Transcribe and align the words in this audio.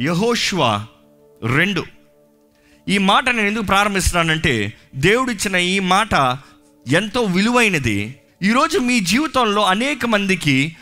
యహోష్వ 0.00 0.86
రెండు. 1.44 1.84
ఈ 2.88 2.98
మాట 2.98 3.28
నేను 3.28 3.46
ఎందుకు 3.46 3.64
ప్రారంభిస్తున్నానంటే 3.64 4.72
దేవుడిచ్చిన 4.94 5.54
ఈ 5.54 5.78
మాట 5.78 6.38
ఎంతో 6.88 7.22
విలువైనది. 7.22 8.20
ఈరోజు 8.42 8.78
మీ 8.78 9.00
జీవితంలో 9.00 9.64
అనేక 9.64 10.06
మందికి 10.06 10.76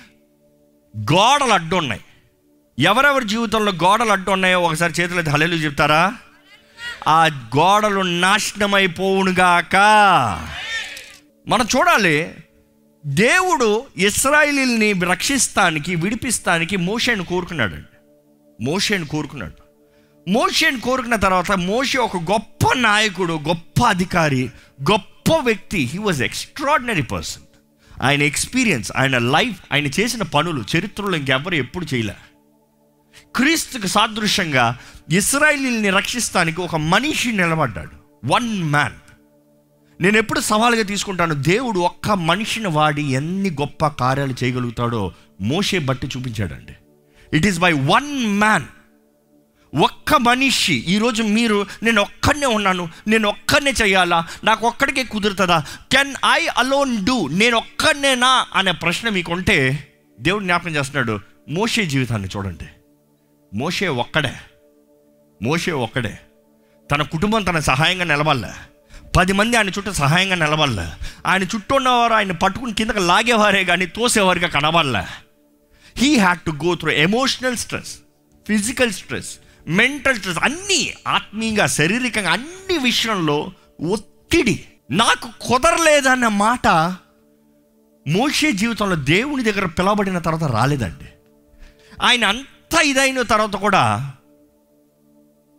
గోడలు 0.98 1.52
అడ్డున్నాయి. 1.52 2.00
ఎవరెవరి 2.78 3.28
జీవితంలో 3.28 3.72
గోడలు 3.72 4.12
అడ్డున్నాయో 4.12 4.60
ఒకసారి 4.60 4.92
చేతులు 5.00 5.18
అయితే 5.18 5.30
హలేలు 5.30 5.54
చెప్తారా? 5.54 6.14
ఆ 7.08 7.26
గోడలు 7.26 8.00
నాశనమైపోవునుగాక. 8.00 9.76
మనం 11.48 11.66
చూడాలి 11.76 12.34
దేవుడు 13.06 13.86
ఇస్రాయిలీల్ని 13.96 14.92
రక్షిస్తానికి 14.92 15.94
విడిపిస్తానికి 15.94 16.76
మోషేను 16.76 17.24
కోరుకున్నాడు 17.24 17.95
మోషేని 18.60 19.06
కోరుకున్నాడు. 19.06 19.52
మోషేని 20.30 20.80
కోరుకున్న 20.80 21.16
తర్వాత 21.16 21.52
మోషే 21.52 21.98
ఒక 21.98 22.16
గొప్ప 22.16 22.72
నాయకుడు 22.74 23.40
గొప్ప 23.48 23.88
అధికారి 23.88 24.50
గొప్ప 24.90 25.36
వ్యక్తి. 25.36 25.78
హీ 25.78 25.98
వాజ్ 25.98 26.22
ఎక్స్ట్రాడినరీ 26.22 27.02
పర్సన్ 27.02 27.42
ఆయన 28.02 28.22
ఎక్స్పీరియన్స్ 28.22 28.92
ఆయన 28.96 29.18
లైఫ్ 29.18 29.60
ఆయన 29.72 29.86
చేసిన 29.86 30.22
పనులు 30.22 30.64
చరిత్రలో 30.76 31.16
ఇంకెవ్వరు 31.16 31.54
ఎప్పుడు 31.54 31.94
చేయలే. 31.94 32.14
క్రీస్తుకు 33.36 33.86
సాదృశ్యంగా 33.86 34.78
ఇస్రాయిలీల్ని 35.10 35.90
రక్షిస్తానికి 35.90 36.60
ఒక 36.60 36.76
మనిషి 36.76 37.32
నిలబడ్డాడు. 37.32 37.90
వన్ 38.24 38.64
మ్యాన్ 38.64 38.92
నేను 40.02 40.18
ఎప్పుడు 40.18 40.40
సవాలుగా 40.40 40.82
తీసుకుంటాను 40.82 41.34
దేవుడు 41.34 41.80
ఒక్క 41.80 42.10
మనిషిని 42.10 42.68
వాడి 42.68 43.02
ఎన్ని 43.02 43.50
గొప్ప 43.50 43.86
కార్యాలు 43.86 44.34
చేయగలుగుతాడో 44.44 45.12
మోషే 45.40 45.78
బట్టి 45.78 46.06
చూపించాడండి. 46.06 46.72
It 47.32 47.46
is 47.46 47.58
by 47.58 47.72
one 47.72 48.26
man 48.26 48.64
ఒక్క 49.82 50.14
మనిషి. 50.14 50.74
ఈరోజు 50.74 51.22
మీరు 51.22 51.66
నేను 51.82 52.02
ఒక్కడనే 52.02 52.46
ఉన్నాను. 52.46 52.88
నేను 53.06 53.28
ఒక్కడనే 53.28 53.74
చేయాలా? 53.82 54.26
నాకు 54.44 54.66
ఒక్కడికే 54.66 55.04
కుదురుతుందా? 55.04 55.64
కెన్ 55.92 56.14
ఐ 56.32 56.46
అలోన్ 56.46 57.06
డూ 57.06 57.28
నేను 57.28 57.56
ఒక్కడనేనా 57.56 58.46
అనే 58.54 58.72
ప్రశ్న 58.72 59.08
మీకు 59.08 59.32
ఉంటే 59.32 59.88
దేవుడు 60.20 60.44
జ్ఞాపకం 60.44 60.70
చేస్తున్నాడు. 60.70 61.20
మోషే 61.48 61.86
జీవితాన్ని 61.86 62.28
చూడండి. 62.36 62.66
మోషే 63.54 63.88
ఒక్కడే. 63.88 64.34
మోషే 65.42 65.72
ఒక్కడే. 65.72 66.18
తన 66.90 67.02
కుటుంబం 67.02 67.42
తన 67.42 67.58
సహాయంగా 67.58 68.04
నిలబడలే. 68.04 68.50
పది 69.16 69.32
మంది 69.32 69.56
ఆయన 69.56 69.68
చుట్టూ 69.68 69.92
సహాయంగా 69.92 70.34
నిలబడలే. 70.34 71.06
ఆయన 71.26 71.42
చుట్టూ 71.42 71.74
ఉన్నవారు 71.74 72.12
ఆయన 72.12 72.32
పట్టుకుని 72.32 72.72
కిందకి 72.72 73.00
లాగేవారే 73.00 73.64
కానీ 73.64 73.86
తోసేవారుగా 73.86 74.48
కనబడలే. 74.48 75.25
He 75.98 76.16
had 76.16 76.40
to 76.40 76.50
go 76.50 76.74
through 76.74 76.90
emotional 76.90 77.56
stress 77.56 77.96
physical 78.48 78.92
stress 78.92 79.38
mental 79.68 80.16
stress 80.16 80.38
అన్నీ 80.38 80.94
ఆత్మీయంగా 81.08 81.66
శారీరకంగా 81.66 82.30
అన్ని 82.30 82.78
విషయంలో 82.78 83.52
ఒత్తిడి. 83.90 84.64
నాకు 84.90 85.28
కుదరలేదన్న 85.40 86.28
మాట 86.28 86.66
మోషే 88.08 88.52
జీవితంలో 88.52 88.96
దేవుని 88.96 89.42
దగ్గర 89.42 89.66
పిలవబడిన 89.66 90.18
తర్వాత 90.18 90.52
రాలేదండి. 90.52 91.08
ఆయన 92.02 92.24
అంత 92.24 92.82
ఇదైన 92.82 93.22
తర్వాత 93.22 93.56
కూడా 93.56 94.12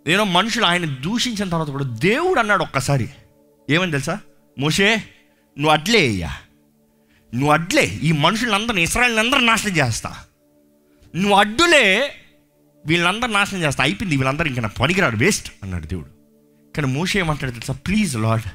నేను 0.08 0.24
మనుషులు 0.24 0.66
ఆయన 0.66 0.86
దూషించిన 0.86 1.50
తర్వాత 1.50 1.70
కూడా 1.70 1.86
దేవుడు 1.86 2.40
అన్నాడు 2.40 2.64
ఒక్కసారి. 2.64 3.10
ఏమని 3.70 3.92
తెలుసా? 3.92 4.20
మోషే 4.60 4.96
నువ్వు 5.58 5.72
అట్లే 5.72 6.00
అయ్యా 6.00 6.38
నువ్వు 7.34 7.52
అడ్లే 7.52 7.86
ఈ 8.04 8.12
మనుషులందరిని 8.12 8.84
ఇస్రాయల్ 8.84 9.46
నాశనం 9.46 9.78
చేస్తా. 9.78 10.16
నువ్వు 11.16 11.38
అడ్డులే 11.38 12.14
వీళ్ళందరూ 12.86 13.32
నాశనం 13.32 13.62
చేస్తా. 13.62 13.84
అయిపోయింది 13.84 14.18
వీళ్ళందరూ 14.18 14.48
ఇంకా 14.48 14.68
పనికిరాడు 14.68 15.18
వేస్ట్ 15.18 15.52
అన్నాడు 15.64 15.88
దేవుడు. 15.88 16.08
కానీ 16.76 16.88
మోషే 16.88 17.20
ఏమంటాడు 17.20 17.52
తెలుసా? 17.52 17.74
ప్లీజ్ 17.74 18.18
లార్డ్ 18.18 18.46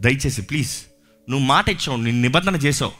దయచేసి 0.00 0.42
ప్లీజ్ 0.42 0.76
నువ్వు 1.30 1.46
మాట 1.46 1.68
ఇచ్చావు 1.68 1.96
నేను 1.96 2.20
నిబంధన 2.20 2.56
చేసావు 2.56 2.92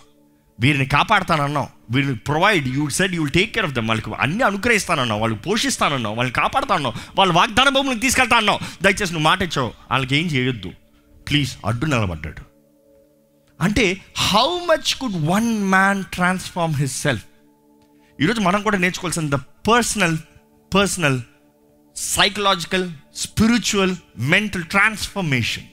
వీరిని 0.60 0.86
కాపాడుతానన్నావు. 0.86 1.66
వీరిని 1.90 2.16
provide 2.16 2.68
you 2.68 2.88
said 2.88 3.14
you 3.14 3.26
take 3.26 3.54
care 3.54 3.66
of 3.66 3.74
them 3.74 3.88
వాళ్ళకి 3.88 4.10
అన్ని 4.14 4.42
అనుగ్రహిస్తానన్నావు 4.42 5.20
వాళ్ళకి 5.20 5.42
పోషిస్తానన్నావు 5.42 6.14
వాళ్ళని 6.14 6.34
కాపాడుతానన్నావు 6.34 6.94
వాళ్ళ 7.18 7.32
వాగ్దాన 7.32 7.68
భూములకు 7.68 7.98
తీసుకెళ్తా 7.98 8.36
అన్నావు 8.36 8.58
దయచేసి 8.82 9.12
నువ్వు 9.12 9.24
మాట 9.24 9.42
ఇచ్చావు 9.42 9.72
వాళ్ళకి 9.90 10.16
ఏం 10.16 10.26
చేయొద్దు. 10.26 10.72
ప్లీజ్ 11.28 11.56
అడ్డు 11.66 11.86
నిలబడ్డాడు. 11.86 12.53
అంటే 13.64 14.00
how 14.16 14.58
much 14.58 14.94
could 14.94 15.26
one 15.26 15.64
man 15.64 16.04
transform 16.04 16.76
his 16.76 17.02
self 17.02 17.24
ఈరోజు 18.22 18.40
మనం 18.40 18.62
కూడా 18.62 18.78
నేర్చుకోవాల్సిన 18.78 19.28
the 19.28 19.34
personal 19.68 20.18
personal 20.74 21.20
psychological 21.96 22.90
spiritual 23.16 23.96
mental 24.18 24.64
transformation 24.64 25.64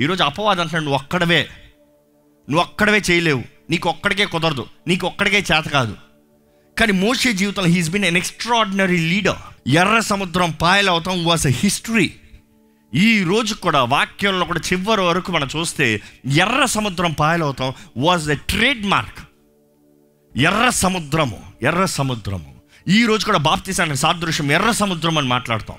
ఈరోజు 0.00 0.22
అపవాదం 0.22 0.60
అంటున్నాడు 0.60 0.84
నువ్వు 0.84 1.00
ఒక్కడవే. 1.00 1.48
నువ్వు 2.50 2.60
ఒక్కడవే 2.60 3.02
చేయలేవు. 3.10 3.42
నీకు 3.70 3.88
ఒక్కడికే 3.88 4.26
కుదరదు. 4.26 4.66
నీకు 4.86 5.06
ఒక్కడికే 5.06 5.38
చేత 5.38 5.68
కాదు. 5.68 5.96
కానీ 6.78 6.92
మోసే 6.92 7.32
జీవితంలో 7.32 7.68
he's 7.68 7.90
been 7.90 8.04
an 8.04 8.16
extraordinary 8.16 8.96
leader 8.96 9.68
ఎర్ర 9.68 10.00
సముద్రం 10.00 10.50
పాయలవుతాం 10.50 11.24
వాస్ 11.24 11.46
అ 11.46 11.50
హిస్టరీ 11.50 12.14
ఈ 12.96 13.22
రోజు 13.22 13.54
కూడా 13.54 13.84
వాక్యంలో 13.84 14.44
కూడా 14.44 14.60
చివరి 14.72 15.00
వరకు 15.00 15.32
మనం 15.32 15.48
చూస్తే 15.56 16.00
ఎర్ర 16.26 16.64
సముద్రం 16.64 17.12
పాయలవుతాం 17.12 17.72
వాజ్ 17.96 18.26
ద 18.26 18.32
ట్రేడ్ 18.32 18.86
మార్క్ 18.86 19.18
ఎర్ర 20.38 20.68
సముద్రము 20.68 21.40
ఎర్ర 21.62 21.84
సముద్రము. 21.84 22.54
ఈ 22.88 23.04
రోజు 23.04 23.24
కూడా 23.24 23.38
బాప్తిసానికి 23.38 23.96
సాదృశ్యం 23.96 24.52
ఎర్ర 24.52 24.70
సముద్రం 24.70 25.18
అని 25.18 25.28
మాట్లాడతాం. 25.28 25.76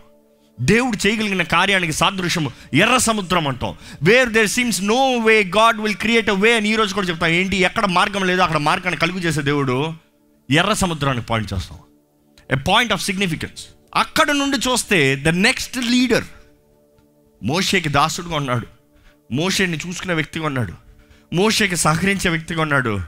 దేవుడు 0.61 1.07
చేయగలిగిన 1.07 1.43
కార్యానికి 1.43 1.93
సాదృశ్యము 1.93 2.51
ఎర్ర 2.73 2.97
సముద్రం 2.97 3.47
అంటాం. 3.47 3.75
Where 4.03 4.29
there 4.29 4.47
seems 4.47 4.83
no 4.83 5.17
way 5.17 5.43
God 5.43 5.81
will 5.81 5.95
create 5.95 6.29
a 6.29 6.33
way 6.33 6.55
అని 6.57 6.73
ఈ 6.73 6.75
రోజు 6.75 6.93
కూడా 6.93 7.07
చెప్తాం. 7.07 7.29
ఏంటి? 7.29 7.57
ఎక్కడ 7.57 7.85
మార్గం 7.85 8.23
లేదో 8.27 8.43
అక్కడ 8.43 8.57
మార్గాన్ని 8.57 9.01
కలుగు 9.01 9.19
చేసే 9.19 9.41
దేవుడు 9.41 9.93
ఎర్ర 10.51 10.73
సముద్రానికి 10.73 11.27
పాయింట్ 11.27 11.53
చేస్తాం. 11.53 11.79
ఎ 12.51 12.55
పాయింట్ 12.67 12.93
ఆఫ్ 12.93 13.03
సిగ్నిఫికెన్స్ 13.03 13.65
అక్కడ 13.95 14.31
నుండి 14.31 14.57
చూస్తే 14.57 15.15
ద 15.15 15.27
నెక్స్ట్ 15.27 15.77
లీడర్ 15.77 16.23
మోషేకి 17.45 17.89
దాసుడుగా 17.89 18.35
ఉన్నాడు. 18.35 18.67
మోషేని 19.31 19.77
చూసుకునే 19.87 20.13
వ్యక్తిగా 20.13 20.45
ఉన్నాడు. 20.45 20.73
మోషేకి 21.33 21.75
సహకరించే 21.75 22.29
వ్యక్తిగా 22.29 22.61
ఉన్నాడు 22.61 23.01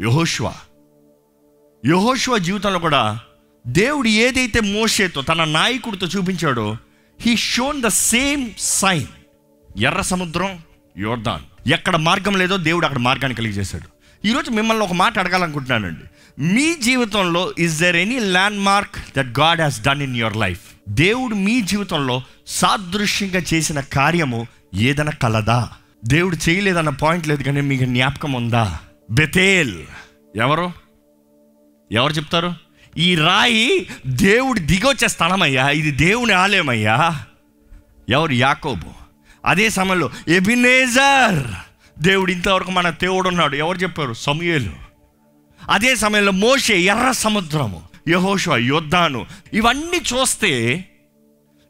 యహోష్వా. 0.00 0.54
యహోష్వా 1.86 2.38
జీవితంలో 2.38 2.78
కూడా 2.78 3.20
దేవుడు 3.66 4.08
ఏదైతే 4.08 4.60
మోషేతో 4.60 5.22
తన 5.22 5.44
నాయకుడితో 5.44 6.06
చూపించాడో 6.06 6.76
he 7.20 7.36
shown 7.36 7.82
the 7.82 7.86
same 7.86 8.50
sign 8.58 9.06
ఎర్ర 9.82 10.00
సముద్రం 10.00 10.58
యోర్దాన్. 10.98 11.68
ఎక్కడ 11.70 11.96
మార్గం 11.96 12.36
లేదో 12.36 12.56
దేవుడు 12.56 12.86
అక్కడ 12.86 12.98
మార్గాన్ని 12.98 13.36
కలిగజేశాడు. 13.36 13.88
ఈరోజు 14.26 14.50
మిమ్మల్ని 14.50 14.84
ఒక 14.84 14.92
మాట 14.92 15.18
అడగాలనుకుంటున్నానండి. 15.18 16.00
మీ 16.38 16.74
జీవితంలో 16.74 17.54
is 17.58 17.80
there 17.80 17.96
any 17.96 18.18
landmark 18.60 18.96
that 19.16 19.40
God 19.40 19.58
has 19.58 19.82
done 19.82 20.02
in 20.02 20.16
your 20.16 20.36
life 20.36 20.60
దేవుడు 20.88 21.34
మీ 21.34 21.60
జీవితంలో 21.60 22.22
సాదృశ్యంగా 22.46 23.42
చేసిన 23.54 23.80
కార్యము 23.80 24.46
ఏదైనా 24.74 25.10
కలదా? 25.10 25.70
దేవుడు 26.04 26.36
చేయలేదన్న 26.48 26.88
పాయింట్ 26.88 27.28
లేదు 27.28 27.42
కానీ 27.42 27.60
మీకు 27.60 27.84
జ్ఞాపకం 27.84 28.32
ఉందా? 28.32 28.78
బెతేల్. 29.10 29.82
ఎవరు? 30.36 30.72
ఎవరు 31.92 32.12
చెప్తారు? 32.12 32.54
ఈ 32.98 33.14
రాయి 33.14 33.86
దేవుడు 34.06 34.58
దిగొచ్చే 34.58 35.08
స్థలమయ్యా. 35.08 35.68
ఇది 35.68 35.90
దేవుని 35.90 36.32
ఆలయమయ్యా. 36.32 37.24
ఎవరు? 38.08 38.32
యాకోబు. 38.32 38.90
అదే 39.44 39.70
సమయంలో 39.70 40.10
ఎబినేజర్. 40.28 41.46
దేవుడు 42.02 42.32
ఇంతవరకు 42.32 42.70
మన 42.70 42.90
దేవుడు 42.90 43.28
ఉన్నాడు. 43.28 43.56
ఎవరు 43.56 43.78
చెప్పారు? 43.78 44.12
సమయలు. 44.12 44.85
అదే 45.70 45.94
సమయంలో 45.96 46.32
మోషే 46.32 46.80
ఎర్ర 46.80 47.10
సముద్రము 47.10 47.82
యహోష 48.08 48.48
యోద్ధాను 48.48 49.26
ఇవన్నీ 49.52 49.96
చూస్తే 49.96 50.84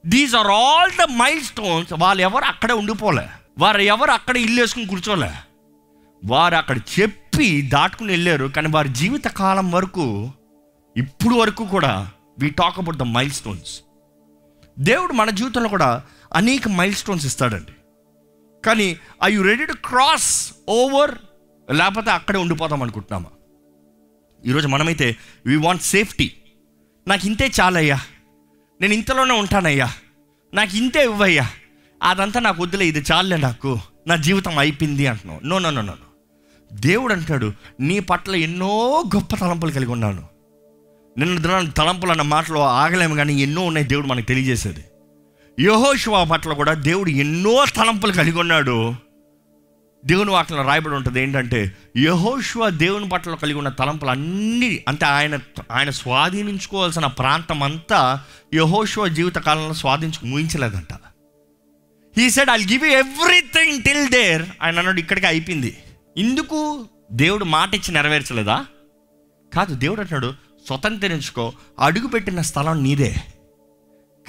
these 0.07 0.35
are 0.35 0.47
all 0.47 0.93
the 0.93 1.03
milestones 1.41 1.93
వాళ్ళు 1.93 2.23
ఎవరు 2.23 2.45
అక్కడే 2.45 2.73
ఉండిపోలే. 2.73 3.29
వారు 3.59 3.81
ఎవరు 3.81 4.11
అక్కడ 4.11 4.37
ఇల్లు 4.37 4.61
వేసుకుని 4.61 4.87
కూర్చోలే. 4.87 5.33
వారు 6.25 6.55
అక్కడ 6.55 6.79
చెప్పి 7.01 7.63
దాటుకుని 7.63 8.11
వెళ్ళారు. 8.13 8.45
కానీ 8.45 8.69
వారి 8.69 8.89
జీవిత 8.89 9.25
కాలం 9.25 9.73
వరకు 9.73 10.31
ఇప్పుడు 10.97 11.35
వరకు 11.35 11.65
కూడా 11.65 12.11
we 12.39 12.51
talk 12.51 12.79
about 12.79 12.97
the 12.97 13.03
milestones 13.31 13.81
దేవుడు 14.79 15.13
మన 15.13 15.31
జీవితంలో 15.31 15.69
కూడా 15.69 16.03
అనేక 16.35 16.69
మైల్ 16.69 16.95
స్టోన్స్ 16.95 17.27
ఇస్తాడండి. 17.27 17.73
కానీ 18.65 18.97
I 19.25 19.35
you 19.35 19.43
ready 19.43 19.67
to 19.67 19.73
cross 19.73 20.53
over 20.69 21.15
లేకపోతే 21.73 22.11
అక్కడే 22.11 22.39
ఉండిపోతాం 22.39 22.83
అనుకుంటున్నామా? 22.83 23.31
ఈరోజు 24.47 24.69
మనమైతే 24.69 25.17
వీ 25.47 25.57
వాంట్ 25.57 25.83
సేఫ్టీ 25.83 26.33
నాకు 27.09 27.27
ఇంతే 27.27 27.51
చాలయ్యా. 27.61 28.01
నేను 28.81 28.95
ఇంతలోనే 28.95 29.35
ఉంటానయ్యా. 29.35 29.93
నాకు 30.55 30.77
ఇంతే 30.77 31.05
ఇవ్వయ్యా. 31.05 31.51
అదంతా 32.03 32.41
నాకు 32.41 32.63
వద్దులే 32.63 32.87
ఇది 32.87 33.05
చాలే 33.13 33.37
నాకు. 33.37 33.79
నా 34.07 34.17
జీవితం 34.17 34.59
అయిపోయింది 34.59 35.07
అంటున్నావు. 35.07 35.47
నో 35.47 35.59
నో 35.59 35.71
నో 35.71 35.81
నో 35.81 35.95
దేవుడు 36.73 37.13
అంటాడు 37.13 37.53
నీ 37.81 38.01
పట్ల 38.01 38.37
ఎన్నో 38.37 39.05
గొప్ప 39.15 39.37
తలంపులు 39.37 39.73
కలిగి 39.73 39.91
ఉన్నాను. 39.91 40.23
నిన్న 41.19 41.39
దినాన్ని 41.39 41.73
తలంపులు 41.73 42.11
అన్న 42.11 42.23
మాటలో 42.23 42.61
ఆగలేము 42.61 43.15
కానీ 43.15 43.43
ఎన్నో 43.43 43.63
ఉన్నాయి 43.63 43.87
దేవుడు 43.87 44.07
మనకు 44.07 44.27
తెలియజేసేది. 44.27 44.85
యహోశివా 45.61 46.25
పట్ల 46.25 46.53
కూడా 46.53 46.75
దేవుడు 46.75 47.11
ఎన్నో 47.11 47.65
తలంపులు 47.77 48.13
కలిగి 48.13 48.39
ఉన్నాడు. 48.39 48.95
దేవుని 50.07 50.31
వాటిలో 50.31 50.63
రాయబడి 50.63 50.95
ఉంటుంది 50.95 51.23
ఏంటంటే 51.23 51.73
యహోష్వ 51.97 52.71
దేవుని 52.71 53.09
పట్ల 53.09 53.35
కలిగి 53.35 53.59
ఉన్న 53.59 53.69
తలంపులు 53.69 54.11
అన్ని 54.11 54.85
అంటే 54.89 55.07
ఆయన 55.07 55.39
ఆయన 55.73 55.91
స్వాధీనించుకోవాల్సిన 55.91 57.07
ప్రాంతం 57.07 57.63
అంతా 57.63 58.21
యహోష్వ 58.55 59.09
జీవిత 59.09 59.35
కాలంలో 59.35 59.75
స్వాధీనించు 59.75 60.29
ముగించలేదంట. 60.29 60.93
He 62.19 62.31
said 62.31 62.51
I 62.51 62.65
give 62.65 62.85
everything 62.85 63.83
till 63.83 64.09
there 64.09 64.43
ఆయన 64.63 64.79
అన్నాడు 64.79 65.01
ఇక్కడికి 65.01 65.27
అయిపోయింది. 65.27 65.79
ఇందుకు 66.17 66.89
దేవుడు 67.13 67.45
మాట 67.45 67.75
ఇచ్చి 67.75 67.95
నెరవేర్చలేదా? 67.95 68.67
కాదు 69.55 69.75
దేవుడు 69.75 70.01
అంటున్నాడు 70.01 70.35
స్వతంత్రించుకో 70.67 71.53
అడుగుపెట్టిన 71.81 72.41
స్థలం 72.41 72.83
నీదే. 72.83 73.17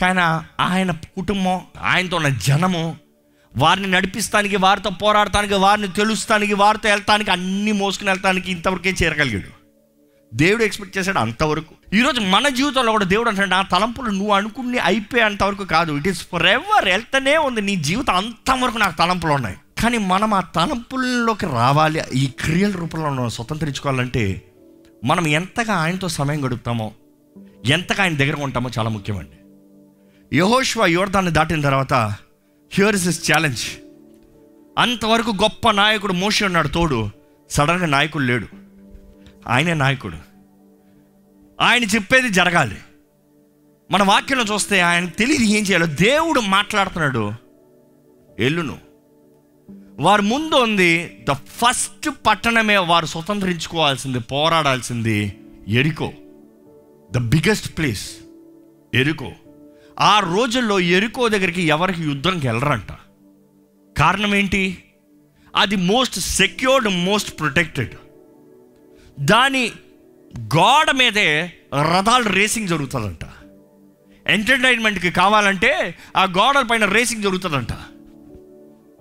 కానీ 0.02 0.46
ఆయన 0.60 0.92
కుటుంబం 0.92 1.62
ఆయనతో 1.82 2.18
ఉన్న 2.18 2.28
జనము 2.28 2.98
వారిని 3.58 3.88
నడిపిస్తానికి 3.88 4.56
వారితో 4.56 4.90
పోరాడటానికి 4.90 5.54
వారిని 5.54 5.88
తెలుస్తానికి 5.88 6.54
వారితో 6.54 6.90
వెళ్తానికి 6.90 7.32
అన్ని 7.32 7.72
మోసుకుని 7.72 8.10
వెళ్తానికి 8.10 8.52
ఇంతవరకే 8.52 8.96
చేరగలిగాడు. 9.04 9.58
దేవుడు 10.34 10.64
ఎక్స్పెక్ట్ 10.64 10.98
చేశాడు 10.98 11.20
అంతవరకు. 11.20 11.96
ఈరోజు 11.96 12.22
మన 12.22 12.50
జీవితంలో 12.50 12.92
కూడా 12.92 13.06
దేవుడు 13.06 13.30
అంటాడు 13.30 13.56
ఆ 13.56 13.62
తలంపులు 13.62 14.10
నువ్వు 14.10 14.34
అనుకుని 14.34 14.80
అయిపోయేంతవరకు 14.80 15.66
కాదు. 15.66 15.94
ఇట్ 15.94 16.08
ఈస్ 16.08 16.28
ఫర్ 16.32 16.46
ఎవర్ 16.46 16.86
వెళ్తూనే 16.86 17.38
ఉంది. 17.38 17.62
నీ 17.62 17.76
జీవితం 17.76 18.16
అంతవరకు 18.16 18.78
నాకు 18.78 18.98
తలంపులు 18.98 19.32
ఉన్నాయి. 19.32 19.58
కానీ 19.82 19.98
మనం 19.98 20.34
ఆ 20.34 20.42
తలంపుల్లోకి 20.42 21.46
రావాలి 21.46 22.02
ఈ 22.14 22.28
క్రియల 22.28 22.72
రూపంలో 22.72 23.30
స్వతంత్రించుకోవాలంటే 23.30 24.42
మనం 25.06 25.28
ఎంతగా 25.28 25.74
ఆయనతో 25.74 26.08
సమయం 26.08 26.46
గడుపుతామో 26.46 26.92
ఎంతగా 27.66 28.04
ఆయన 28.04 28.18
దగ్గర 28.18 28.36
ఉంటామో 28.36 28.70
చాలా 28.80 28.90
ముఖ్యమండి. 28.90 29.38
యహోష్వా 30.38 30.86
యువర్ధాన్ని 30.86 31.32
దాటిన 31.32 31.62
తర్వాత 31.62 32.16
హియర్ 32.74 32.96
ఇస్ 32.96 33.08
ఇస్ 33.08 33.32
ఛాలెంజ్ 33.32 33.62
అంతవరకు 34.78 35.30
గొప్ప 35.30 35.72
నాయకుడు 35.72 36.14
మోషి 36.14 36.46
ఉన్నాడు 36.46 36.68
తోడు. 36.68 37.10
సడన్గా 37.50 37.86
నాయకుడు 37.86 38.24
లేడు. 38.24 38.48
ఆయనే 39.48 39.74
నాయకుడు. 39.74 40.18
ఆయన 41.62 41.84
చెప్పేది 41.84 42.30
జరగాలి. 42.30 42.76
మన 43.92 44.04
వాక్యంలో 44.04 44.54
చూస్తే 44.54 44.80
ఆయన 44.80 45.06
తెలియదు 45.06 45.44
ఏం 45.44 45.64
చేయాలో. 45.64 45.86
దేవుడు 45.86 46.40
మాట్లాడుతున్నాడు. 46.40 47.34
ఎల్లును. 48.40 48.78
వారి 50.00 50.22
ముందు 50.22 50.56
ఉంది 50.56 51.26
ద 51.30 51.32
ఫస్ట్ 51.32 52.10
పట్టణమే 52.28 52.78
వారు 52.78 53.06
స్వతంత్రించుకోవాల్సింది 53.06 54.20
పోరాడాల్సింది 54.20 55.40
ఎరికో. 55.68 56.14
ద 57.12 57.18
బిగ్గెస్ట్ 57.18 57.78
ప్లేస్ 57.78 58.12
ఎరుకో. 58.94 59.32
ఆ 60.00 60.20
రోజుల్లో 60.20 60.80
ఎరుకో 60.80 61.28
దగ్గరికి 61.28 61.62
ఎవరికి 61.62 62.02
యుద్ధంకి 62.02 62.48
వెళ్ళరంట 62.48 62.92
కారణం 63.98 64.36
ఏంటి? 64.36 64.84
అది 65.56 65.76
మోస్ట్ 65.76 66.20
సెక్యూర్డ్ 66.20 66.90
మోస్ట్ 66.90 67.40
ప్రొటెక్టెడ్ 67.40 67.96
దాని 69.20 69.72
గోడ 70.40 70.92
మీదే 70.92 71.54
రథాలు 71.98 72.30
రేసింగ్ 72.30 72.68
జరుగుతుందంట. 72.68 73.24
ఎంటర్టైన్మెంట్కి 74.28 75.12
కావాలంటే 75.12 75.96
ఆ 76.18 76.24
గోడల 76.24 76.62
పైన 76.62 76.86
రేసింగ్ 76.86 77.24
జరుగుతుందంట. 77.24 77.74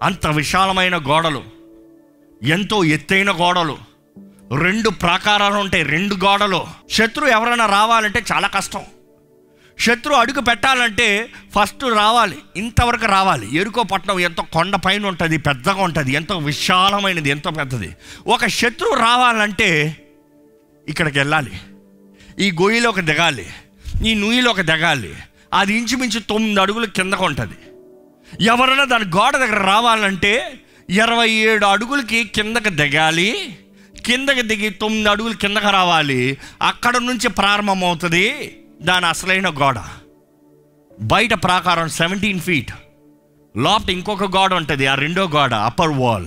అంత 0.03 0.27
విశాలమైన 0.27 0.97
గోడలు 0.97 1.45
ఎంతో 2.43 2.85
ఎత్తైన 2.85 3.31
గోడలు 3.31 3.79
రెండు 4.59 4.89
ప్రాకారాలు 4.89 5.55
ఉంటాయి 5.55 5.85
రెండు 5.85 6.15
గోడలు. 6.15 6.67
శత్రు 6.91 7.27
ఎవరైనా 7.27 7.67
రావాలంటే 7.67 8.25
చాలా 8.33 8.49
కష్టం. 8.49 8.81
శత్రు 9.81 10.15
అడుగు 10.15 10.41
పెట్టాలంటే 10.41 11.29
ఫస్ట్ 11.59 11.85
రావాలి 11.85 12.39
ఇంతవరకు 12.57 13.07
రావాలి. 13.07 13.57
ఎరుకో 13.57 13.83
పట్టణం 13.83 14.21
ఎంతో 14.21 14.43
కొండ 14.43 14.77
పైన 14.77 15.07
ఉంటుంది 15.07 15.39
పెద్దగా 15.39 15.83
ఉంటుంది 15.83 16.13
ఎంతో 16.13 16.39
విశాలమైనది 16.39 17.31
ఎంతో 17.31 17.51
పెద్దది. 17.51 17.97
ఒక 18.27 18.47
శత్రువు 18.47 18.95
రావాలంటే 18.95 19.97
ఇక్కడికి 20.89 21.19
వెళ్ళాలి. 21.19 21.53
ఈ 22.39 22.53
గొయ్యిలోకి 22.53 23.01
దిగాలి 23.01 23.47
ఈ 24.07 24.15
నుయ్యిలోకి 24.15 24.63
దిగాలి. 24.63 25.15
అది 25.53 25.75
ఇంచుమించు 25.75 26.21
తొమ్మిది 26.21 26.61
అడుగులు 26.61 26.87
కిందకు 26.87 27.25
ఉంటుంది. 27.25 27.57
ఎవరైనా 28.45 28.85
దాని 28.85 29.05
గోడ 29.05 29.37
దగ్గర 29.37 29.63
రావాలంటే 29.63 30.61
ఇరవై 30.91 31.31
ఏడు 31.31 31.67
అడుగులకి 31.67 32.25
కిందకి 32.25 32.71
దిగాలి. 32.71 33.59
కిందకి 34.07 34.43
దిగి 34.43 34.71
తొమ్మిది 34.71 35.09
అడుగులు 35.09 35.35
కిందకి 35.35 35.71
రావాలి. 35.71 36.39
అక్కడ 36.63 36.97
నుంచి 36.97 37.29
ప్రారంభమవుతుంది. 37.29 38.57
దాని 38.83 39.07
అసలైన 39.07 39.49
గోడ. 39.49 39.79
బయట 41.01 41.35
ప్రాకారం 41.35 41.89
సెవెంటీన్ 41.89 42.41
ఫీట్ 42.41 42.73
లోపల 43.57 43.91
ఇంకొక 43.91 44.37
గోడ 44.37 44.55
ఉంటుంది 44.55 44.87
ఆ 44.87 44.95
రెండో 44.95 45.29
గోడ 45.29 45.55
అప్పర్ 45.55 45.91
వాల్ 45.91 46.27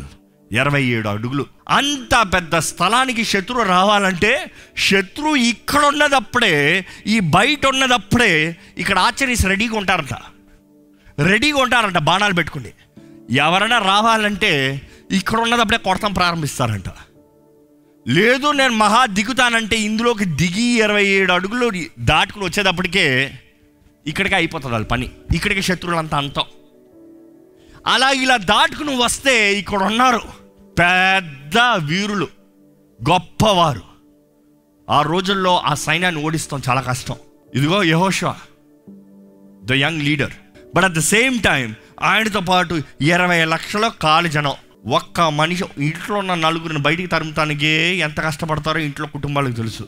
ఇరవై 0.51 0.83
ఏడు 0.83 1.07
అడుగులు. 1.09 1.45
అంత 1.69 2.27
పెద్ద 2.33 2.55
స్థలానికి 2.57 3.25
శత్రువు 3.25 3.63
రావాలంటే 3.63 4.51
శత్రువు 4.77 5.35
ఇక్కడ 5.35 5.85
ఉన్నదప్పుడే 5.85 6.85
ఈ 7.07 7.19
బయట 7.19 7.65
ఉన్నదప్పుడే 7.67 8.57
ఇక్కడ 8.77 8.99
ఆచరీస్ 8.99 9.45
రెడీగా 9.45 9.77
ఉంటారంట. 9.77 10.13
రెడీగా 11.19 11.57
ఉంటారంట 11.57 11.97
బాణాలు 11.97 12.33
పెట్టుకుని. 12.33 12.73
ఎవరైనా 13.31 13.77
రావాలంటే 13.77 14.81
ఇక్కడ 15.11 15.39
ఉన్నదప్పుడే 15.39 15.77
కొడతాం 15.77 16.13
ప్రారంభిస్తారంట. 16.13 16.89
లేదు 18.07 18.51
నేను 18.51 18.73
మహా 18.73 19.05
దిగుతానంటే 19.05 19.77
ఇందులోకి 19.79 20.25
దిగి 20.25 20.61
ఇరవై 20.61 21.05
ఏడు 21.05 21.33
అడుగులు 21.33 21.71
దాటుకుని 21.99 22.45
వచ్చేటప్పటికే 22.45 23.39
ఇక్కడికి 24.07 24.35
అయిపోతుంది 24.35 24.71
వాళ్ళ 24.71 24.85
పని. 24.85 25.09
ఇక్కడికి 25.35 25.61
శత్రువులంతా 25.61 26.17
అంతం. 26.17 26.43
అలా 27.87 28.11
ఇలా 28.11 28.37
దాటుకుని 28.37 29.03
వస్తే 29.03 29.55
ఇక్కడ 29.55 29.83
ఉన్నారు 29.83 30.21
పెద్ద 30.79 31.57
వీరులు 31.77 32.27
గొప్పవారు. 33.09 33.81
ఆ 34.89 35.01
రోజుల్లో 35.01 35.57
ఆ 35.57 35.73
సైన్యాన్ని 35.73 36.23
ఓడిస్తాం 36.23 36.61
చాలా 36.69 36.81
కష్టం. 36.81 37.15
ఇదిగో 37.55 37.83
యహోషా 37.83 38.35
the 39.63 39.71
young 39.71 40.01
leader. 40.01 40.33
But 40.75 40.83
at 40.85 40.93
the 40.93 40.99
same 40.99 41.39
time 41.39 41.75
ఆయనతో 42.01 42.39
పాటు 42.39 42.81
ఇరవై 43.01 43.45
లక్షల 43.45 43.87
కాలు 43.87 44.27
జనం 44.27 44.53
ఒక్క 44.87 45.21
మనిషి 45.21 45.63
ఇంట్లో 45.79 46.17
ఉన్న 46.17 46.33
నలుగురిని 46.33 46.79
బయటికి 46.79 47.07
తరుముతానికి 47.07 47.67
ఎంత 47.67 48.19
కష్టపడతారో 48.19 48.79
ఇంట్లో 48.79 49.07
కుటుంబాలకు 49.07 49.51
తెలుసు. 49.51 49.87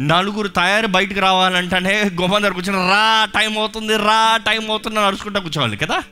నలుగురు 0.00 0.48
తయారు 0.48 0.86
బయటకు 0.86 1.20
రావాలంటేనే 1.20 2.10
గుమ్మ 2.20 2.38
దగ్గర 2.38 2.52
కూర్చొని 2.52 2.78
రా 2.78 3.24
టైం 3.24 3.58
అవుతుంది 3.58 3.96
రా 3.96 4.36
టైం 4.36 4.70
అవుతుంది 4.70 4.98
అని 4.98 5.06
అరుచుకుంటా 5.06 5.40
కూర్చోవాలి 5.40 5.76
కదా. 5.76 6.02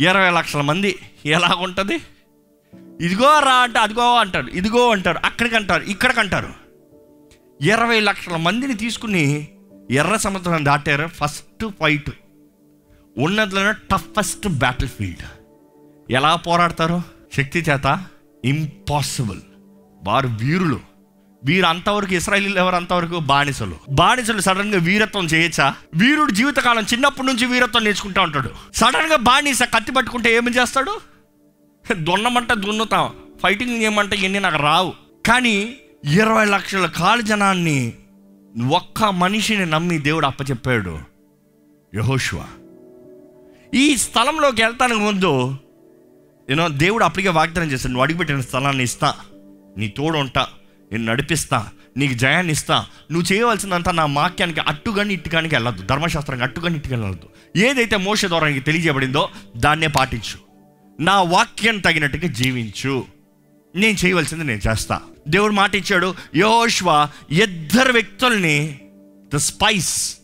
ఇరవై 0.00 0.30
లక్షల 0.30 0.60
మంది 0.60 0.98
ఎలాగుంటుంది? 1.26 2.00
ఇదిగో 3.00 3.38
రా 3.38 3.54
అంటే 3.54 3.78
అదిగో 3.78 4.14
అంటారు 4.14 4.46
ఇదిగో 4.46 4.90
అంటారు 4.90 5.18
అక్కడికి 5.24 5.56
అంటారు 5.56 5.82
ఇక్కడికి 5.82 6.20
అంటారు. 6.20 6.52
ఇరవై 7.60 8.00
లక్షల 8.00 8.36
మందిని 8.36 8.74
తీసుకుని 8.74 9.48
ఎర్ర 9.90 10.16
సముద్రం 10.16 10.64
దాటారు 10.64 11.06
ఫస్ట్ 11.06 11.70
ఫైట్ 11.80 12.10
ఉన్నట్లోనే 13.18 13.72
టఫెస్ట్ 13.90 14.48
బ్యాటిల్ 14.48 14.88
ఫీల్డ్ 14.88 15.41
ఎలా 16.12 16.36
పోరాడతారు? 16.36 17.02
శక్తి 17.36 17.58
చేత 17.58 18.04
ఇంపాసిబుల్ 18.44 19.40
వారు 20.04 20.28
వీరులు. 20.28 20.80
వీరు 21.44 21.66
అంతవరకు 21.66 22.14
ఇస్రాయలీలు 22.14 22.58
ఎవరు? 22.58 22.76
అంతవరకు 22.76 23.18
బానిసలు. 23.18 23.76
బానిసలు 23.90 24.40
సడన్గా 24.40 24.78
వీరత్వం 24.78 25.24
చేయొచ్చా? 25.24 25.74
వీరుడు 25.94 26.32
జీవితకాలం 26.32 26.82
చిన్నప్పటి 26.82 27.26
నుంచి 27.26 27.46
వీరత్వం 27.46 27.84
నేర్చుకుంటా 27.84 28.22
ఉంటాడు. 28.22 28.50
సడన్గా 28.74 29.16
బానిస 29.16 29.62
కత్తి 29.62 29.92
పట్టుకుంటే 29.92 30.36
ఏమి 30.36 30.50
చేస్తాడు? 30.50 31.00
దున్నమంటే 31.92 32.54
దున్నుతాం. 32.54 33.10
ఫైటింగ్ 33.42 33.82
చేయమంటే 33.82 34.16
ఇవన్నీ 34.16 34.38
నాకు 34.38 34.62
రావు. 34.62 34.92
కానీ 35.26 35.76
ఇరవై 36.04 36.44
లక్షల 36.44 36.86
కాలు 36.86 37.20
జనాన్ని 37.20 37.92
ఒక్క 38.70 39.04
మనిషిని 39.04 39.66
నమ్మి 39.66 39.98
దేవుడు 39.98 40.26
అప్పచెప్పాడు. 40.26 40.98
యహోష్వా. 41.94 42.46
ఈ 43.74 43.96
స్థలంలోకి 43.96 44.62
వెళ్తానికి 44.62 45.00
ముందు 45.00 45.56
నేను 46.48 46.68
దేవుడు 46.68 47.04
అప్పటికే 47.04 47.28
వాగ్దానం 47.28 47.70
చేస్తాడు 47.70 47.92
నువ్వు 47.92 48.02
అడిగిపెట్టిన 48.02 48.40
స్థలాన్ని 48.40 48.84
ఇస్తా 48.84 49.14
నీ 49.78 49.88
తోడు 49.88 50.18
ఉంటా 50.18 50.46
నేను 50.92 51.04
నడిపిస్తా 51.04 51.68
నీకు 51.96 52.12
జయాన్ని 52.12 52.52
ఇస్తా. 52.52 52.86
నువ్వు 53.12 53.34
చేయవలసినంత 53.34 53.88
నా 53.88 54.06
వాక్యానికి 54.06 54.60
అట్టుగాని 54.60 55.14
ఇట్టుగానికి 55.14 55.54
వెళ్ళద్దు. 55.54 55.82
ధర్మశాస్త్రానికి 55.82 56.44
అట్టుగాని 56.44 56.76
ఇట్టుగా 56.76 57.00
వెళ్ళద్దు. 57.00 57.58
ఏదైతే 57.58 57.96
మోస 57.96 58.24
ద్వారా 58.24 58.48
నీకు 58.48 58.64
తెలియజేయబడిందో 58.64 59.28
దాన్నే 59.56 59.86
పాటించు. 59.86 60.38
నా 61.02 61.22
వాక్యం 61.22 61.78
తగినట్టుగా 61.78 62.32
జీవించు. 62.32 63.04
నేను 63.76 64.06
చేయవలసింది 64.06 64.44
నేను 64.44 64.60
చేస్తా. 64.70 65.00
దేవుడు 65.28 65.52
మాట 65.52 65.74
ఇచ్చాడు 65.74 66.14
యోష్వ 66.36 67.08
ఇద్దరు 67.30 67.92
వ్యక్తుల్ని 67.92 68.80
ద 69.34 69.36
స్పైస్ 69.36 70.16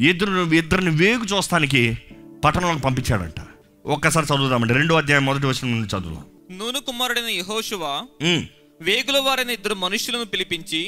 ఇద్దరు 0.00 0.52
ఇద్దరిని 0.52 0.90
వేగు 0.90 1.24
చూస్తానికి 1.24 1.98
పట్టణంలోకి 2.44 2.80
పంపించాడంట. 2.80 3.40
ఒక్కసారి 3.84 4.26
చదువుదామండి. 4.26 4.74
రెండో 4.74 4.94
అధ్యాయం 4.96 5.24
మొదటి 5.24 5.46
వచ్చిన 5.46 5.66
నుండి 5.70 5.88
చదువు. 5.94 6.18
నూను 6.58 6.80
కుమారుడైన 6.80 7.30
యెహోషువ 7.34 7.82
ఉమ్, 8.30 8.42
వేగుల 8.80 9.18
వారైన 9.26 9.50
ఇద్దరు 9.50 9.76
మనుషులను 9.82 10.26
పిలిపించి 10.32 10.80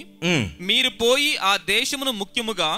మీరు 0.69 0.91
పోయి 1.03 1.33
ఆ 1.51 1.55
దేశమును 1.75 2.13
ముఖ్యముగా 2.21 2.71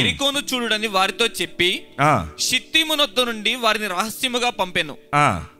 ఎరికోను 0.00 0.40
చూడుడని 0.48 0.88
వారితో 0.96 1.26
చెప్పి 1.38 1.70
షిత్తిమునొద్ద 2.46 3.20
నుండి 3.20 3.52
వారిని 3.54 3.88
రహస్యముగా 3.88 4.50
పంపెను. 4.60 4.94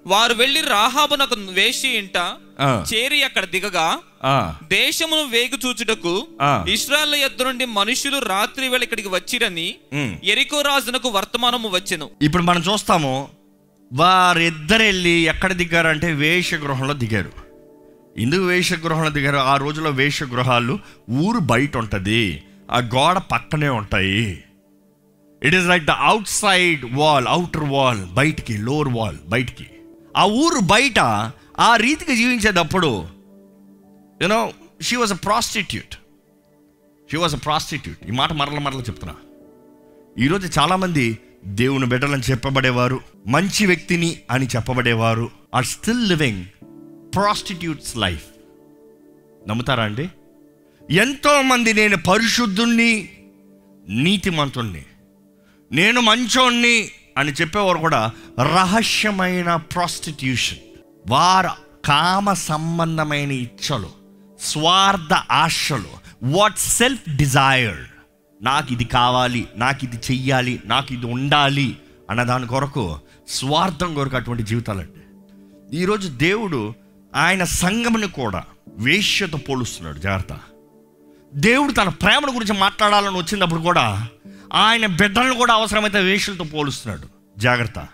వారు 0.06 0.34
వెళ్ళి 0.34 0.60
రాహాబునకు 0.74 1.36
వేషి 1.58 1.90
ఇంట 2.00 2.16
చేరి 2.90 3.18
అక్కడ 3.24 3.44
దిగగా 3.54 3.86
దేశమును 4.76 5.24
వేగు 5.34 5.58
చూచుటకు. 5.64 6.14
ఇస్రాయల్ 6.74 7.16
యొద్ద 7.16 7.42
నుండి 7.42 7.64
మనుషులు 7.78 8.18
రాత్రి 8.32 8.68
వేళ 8.68 8.82
ఇక్కడికి 8.82 9.08
వచ్చిరని. 9.08 9.68
ఎరికో 10.32 10.60
రాజునకు 10.70 11.08
వర్తమానము 11.18 11.70
వచ్చెను. 11.76 12.08
ఇప్పుడు 12.22 12.42
మనం 12.42 12.62
చూస్తాము 12.70 13.14
వారిద్దరు 13.92 14.82
వెళ్ళి 14.82 15.10
ఎక్కడ 15.10 15.52
దిగారంటే 15.52 16.12
వేషగృహంలో 16.12 16.94
దిగారు. 16.94 17.32
ఎందుకు 18.16 18.42
వేషగృహంలో 18.42 19.10
దిగారు? 19.10 19.36
ఆ 19.36 19.56
రోజుల్లో 19.56 19.90
వేషగృహాలు 19.90 20.78
ఊరు 21.10 21.38
బయట 21.38 21.76
ఉంటుంది. 21.76 22.42
ఆ 22.70 22.78
గోడ 22.78 23.18
పక్కనే 23.18 23.68
ఉంటాయి. 23.68 24.44
It 25.42 25.54
is 25.54 25.68
like 25.68 25.84
the 25.84 25.90
outside 26.28 26.84
wall 26.92 27.28
outer 27.28 27.64
wall 27.64 28.06
బయటికి 28.06 28.58
లోవర్ 28.58 28.88
వాల్ 28.88 29.16
బయటికి. 29.28 29.66
ఆ 30.16 30.24
ఊరు 30.24 30.60
బయట 30.60 30.98
ఆ 31.58 31.76
రీతికి 31.76 32.16
జీవించేటప్పుడు 32.16 33.06
you know 34.22 34.52
she 34.82 34.96
was 34.96 35.12
a 35.12 35.16
prostitute 35.16 35.94
she 37.10 37.16
was 37.16 37.34
a 37.34 37.38
prostitute 37.38 38.08
ఈ 38.08 38.10
మాట 38.10 38.32
మరల 38.32 38.58
మరల 38.58 38.78
చెప్తున్నా. 38.78 39.14
ఈరోజు 40.18 40.60
చాలామంది 40.60 41.18
దేవుని 41.44 41.86
బిడ్డలని 41.86 42.22
చెప్పబడేవారు 42.30 43.00
మంచి 43.26 43.66
వ్యక్తిని 43.66 44.20
అని 44.30 44.46
చెప్పబడేవారు 44.46 45.30
are 45.54 45.66
still 45.66 46.08
living 46.08 46.44
prostitutes 47.14 47.96
life 47.96 48.26
నమ్ముతారా 49.48 49.82
అండి? 49.82 50.08
ఎంతోమంది 50.90 51.74
నేను 51.74 51.96
పరిశుద్ధుణ్ణి 51.96 53.08
నీతిమంతుణ్ణి 53.88 54.82
నేను 55.72 56.00
మంచోణ్ణి 56.00 56.90
అని 57.18 57.32
చెప్పేవారు 57.32 57.78
కూడా 57.78 58.12
రహస్యమైన 58.40 59.56
ప్రాస్టిట్యూషన్ 59.56 60.58
వార 61.06 61.46
కామ 61.84 62.32
సంబంధమైన 62.32 63.30
ఇచ్చలు 63.30 63.90
స్వార్థ 64.40 65.14
ఆశలు 65.30 65.92
వాట్ 66.22 66.58
సెల్ఫ్ 66.58 67.16
డిజైర్డ్ 67.16 67.91
నాకు 68.42 68.72
ఇది 68.72 68.84
కావాలి 68.84 69.48
నాకు 69.56 69.84
ఇది 69.84 69.96
చెయ్యాలి 69.96 70.62
నాకు 70.64 70.92
ఇది 70.92 71.06
ఉండాలి 71.06 71.76
అన్న 72.10 72.22
దాని 72.22 72.46
కొరకు 72.46 72.98
స్వార్థం 73.28 73.94
కొరకు 73.94 74.16
అటువంటి 74.16 74.42
జీవితాలండి. 74.42 75.02
ఈరోజు 75.76 76.08
దేవుడు 76.08 76.74
ఆయన 77.14 77.44
సంఘముని 77.44 78.08
కూడా 78.08 78.44
వేష్యతో 78.68 79.38
పోలుస్తున్నాడు 79.38 79.98
జాగ్రత్త. 79.98 80.38
దేవుడు 81.34 81.72
తన 81.72 81.88
ప్రేమను 81.88 82.32
గురించి 82.32 82.60
మాట్లాడాలని 82.60 83.18
వచ్చినప్పుడు 83.18 83.60
కూడా 83.60 84.08
ఆయన 84.52 84.86
బిడ్డలను 84.86 85.34
కూడా 85.34 85.54
అవసరమైతే 85.54 86.00
వేష్యలతో 86.00 86.44
పోలుస్తున్నాడు 86.44 87.06
జాగ్రత్త. 87.38 87.88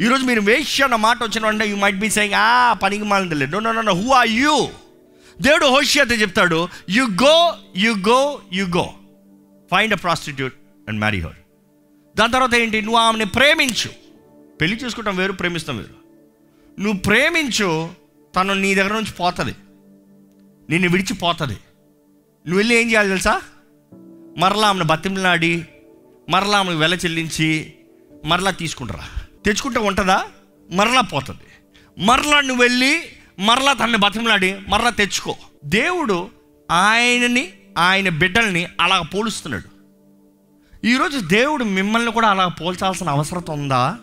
ఈరోజు 0.00 0.24
మీరు 0.24 0.40
వేష్య 0.40 0.84
అన్న 0.84 0.96
మాట 0.96 1.18
వచ్చిన 1.22 1.46
వెంటనే 1.46 1.66
యూ 1.66 1.76
మైట్ 1.76 1.98
బీ 1.98 2.10
సెయింగ్ 2.10 2.34
ఆ 2.34 2.72
పనికి 2.72 3.04
మాలింది 3.04 3.34
లేదు 3.34 3.58
no 3.58 3.72
no 3.72 3.92
who 3.92 4.12
are 4.12 4.28
you 4.28 4.68
దేవుడు 5.40 5.66
హోషియాతో 5.66 6.14
చెప్తాడు 6.14 6.68
you 6.90 7.02
go 7.02 7.54
you 7.76 7.92
go 8.08 8.40
you 8.52 8.64
go 8.64 8.94
find 9.70 9.94
a 9.94 9.96
prostitute 9.96 10.54
and 10.88 10.98
marry 10.98 11.20
her 11.20 11.36
దాని 12.18 12.32
తర్వాత 12.32 12.54
ఏంటి? 12.54 12.82
నువ్వు 12.82 12.98
ఆమెని 12.98 13.30
ప్రేమించు. 13.30 13.90
పెళ్ళి 14.60 14.76
చేసుకుంటాం 14.76 15.16
వేరు 15.16 15.32
ప్రేమిస్తాం 15.32 15.76
వేరు. 15.76 15.94
నువ్వు 16.80 17.00
ప్రేమించు 17.00 17.90
తను 18.36 18.54
నీ 18.54 18.74
దగ్గర 18.74 18.92
నుంచి 18.92 19.12
పోతుంది. 19.12 19.54
నిన్ను 20.70 20.90
విడిచిపోతుంది 20.90 21.54
నువ్వు 22.46 22.56
వెళ్ళి 22.56 22.74
ఏం 22.74 22.90
చేయాలి 22.90 23.08
తెలుసా? 23.08 23.42
మరలా 24.38 24.68
ఆమెను 24.68 24.84
బతిమలాడి 24.84 25.66
మరలా 26.28 26.58
ఆమెను 26.58 26.78
వెల 26.78 26.94
చెల్లించి 26.94 27.72
మరలా 28.24 28.50
తీసుకుంటారా? 28.50 29.22
తెచ్చుకుంటే 29.44 29.78
ఉంటుందా? 29.78 30.24
మరలా 30.70 31.00
పోతుంది. 31.00 31.46
మరలా 32.04 32.40
నువ్వు 32.40 32.62
వెళ్ళి 32.62 33.02
మరలా 33.38 33.72
తనని 33.72 33.96
బతిమలాడి 33.96 34.58
మరలా 34.68 34.90
తెచ్చుకో. 34.90 35.36
దేవుడు 35.64 36.30
ఆయనని 36.70 37.52
ఆయన 37.78 38.08
బిడ్డల్ని 38.08 38.68
అలా 38.80 39.00
పోలుస్తున్నాడు. 39.00 39.80
ఈరోజు 40.86 41.18
దేవుడు 41.18 41.64
మిమ్మల్ని 41.64 42.12
కూడా 42.12 42.28
అలా 42.28 42.48
పోల్చాల్సిన 42.48 43.08
అవసరం 43.08 43.42
ఉందా? 43.50 43.96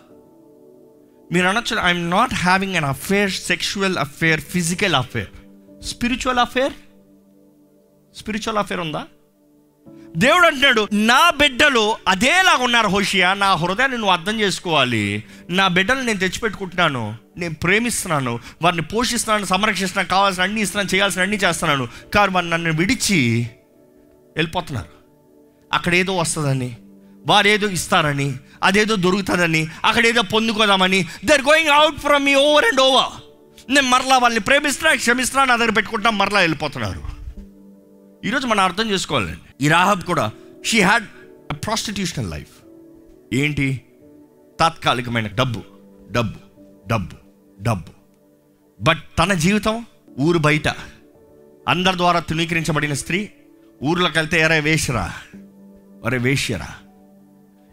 మీరు 1.32 1.46
అనొచ్చు 1.46 1.76
I'm 1.84 2.10
not 2.10 2.34
having 2.34 2.76
an 2.76 2.84
affair 2.84 3.30
sexual 3.30 3.98
affair 3.98 4.40
physical 4.40 4.94
affair 4.94 5.28
spiritual 5.82 6.38
affair 6.38 6.72
spiritual 8.16 8.58
affair 8.58 8.80
ఉందా? 8.80 9.04
దేవుడు 10.16 10.46
అంటున్నాడు 10.46 10.88
నా 10.92 11.30
బిడ్డలు 11.30 11.96
అదేలాగా 12.08 12.64
ఉన్నారు 12.64 12.88
హోషియా 12.88 13.34
నా 13.34 13.54
హృదయాన్ని 13.54 13.98
నువ్వు 13.98 14.12
అర్థం 14.12 14.40
చేసుకోవాలి. 14.40 15.24
నా 15.50 15.68
బిడ్డలు 15.68 16.00
నేను 16.00 16.18
తెచ్చిపెట్టుకుంటున్నాను 16.18 17.14
నేను 17.36 17.54
ప్రేమిస్తున్నాను 17.54 18.40
వారిని 18.62 18.82
పోషిస్తున్నాను 18.82 19.44
సంరక్షిస్తున్నాను 19.44 20.08
కావాల్సిన 20.08 20.42
అన్ని 20.42 20.60
ఇస్తున్నాను 20.60 20.94
చేయాల్సిన 20.94 21.22
అన్ని 21.22 21.36
చేస్తున్నాను. 21.36 21.88
కానీ 22.14 22.32
వారు 22.32 22.46
నన్ను 22.46 22.72
విడిచి 22.72 23.50
వెళ్ళిపోతున్నారు. 24.38 24.92
అక్కడ 25.72 25.94
ఏదో 25.94 26.16
వస్తుందని 26.16 26.76
వారు 27.26 27.48
ఏదో 27.48 27.68
ఇస్తారని 27.68 28.34
అదేదో 28.62 28.94
దొరుకుతుందని 28.96 29.66
అక్కడ 29.84 30.06
ఏదో 30.06 30.22
పొందుకోదామని 30.22 31.06
they're 31.24 31.42
going 31.42 31.68
out 31.68 31.98
from 31.98 32.24
me 32.24 32.34
over 32.34 32.64
and 32.64 32.80
over 32.80 33.14
నేను 33.72 33.88
మరలా 33.88 34.18
వాళ్ళని 34.18 34.40
ప్రేమిస్తున్నా 34.40 34.94
క్షమిస్తున్నా 34.94 35.44
నా 35.44 35.56
దగ్గర 35.56 35.70
పెట్టుకుంటా 35.70 36.10
మరలా 36.10 36.40
వెళ్ళిపోతున్నారు. 36.40 37.02
ఈరోజు 38.26 38.46
మనం 38.46 38.64
అర్థం 38.64 38.90
చేసుకోవాలండి. 38.90 39.64
ఈ 39.64 39.68
రాహబ్ 39.68 40.02
కూడా 40.02 40.30
she 40.66 40.80
had 40.80 41.04
a 41.50 41.54
prostitutional 41.54 42.30
life 42.30 42.54
ఏంటి? 43.34 43.80
తాత్కాలికమైన 44.60 45.26
డబ్బు 45.26 45.60
డబ్బు 46.10 46.38
డబ్బు 46.88 47.16
డబ్బు. 47.62 47.92
బట్ 48.80 49.02
తన 49.18 49.32
జీవితం 49.32 49.86
ఊరు 50.20 50.38
బయట. 50.38 50.68
అందరి 51.68 51.96
ద్వారా 51.96 52.20
తృణీకరించబడిన 52.20 52.92
స్త్రీ 52.92 53.28
ఊర్లోకి 53.82 54.18
వెళ్తే 54.18 54.40
ఎరే 54.40 54.60
వేషరా 54.60 55.12
అరే 56.06 56.18
వేష్యరా 56.18 56.68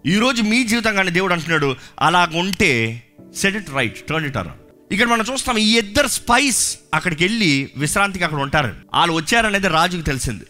ఈరోజు 0.05 0.41
మీ 0.41 0.63
జీవితం 0.63 0.95
కానీ 0.95 1.11
దేవుడు 1.11 1.33
అంటున్నాడు 1.33 1.75
అలా 1.99 2.29
ఉంటే 2.35 3.03
set 3.35 3.55
it 3.55 3.69
right 3.69 4.07
turn 4.07 4.27
it 4.27 4.37
around 4.37 4.93
ఇక్కడ 4.93 5.07
మనం 5.07 5.25
చూస్తాం 5.33 5.57
ఈ 5.57 5.77
ఇద్దరు 5.77 6.07
స్పైస్ 6.07 6.77
అక్కడికి 6.93 7.23
వెళ్ళి 7.23 7.69
విశ్రాంతికి 7.77 8.23
అక్కడ 8.23 8.39
ఉంటారు. 8.39 8.75
వాళ్ళు 8.93 9.13
వచ్చారనేది 9.13 9.67
రాజుకు 9.67 10.01
తెలిసింది. 10.01 10.43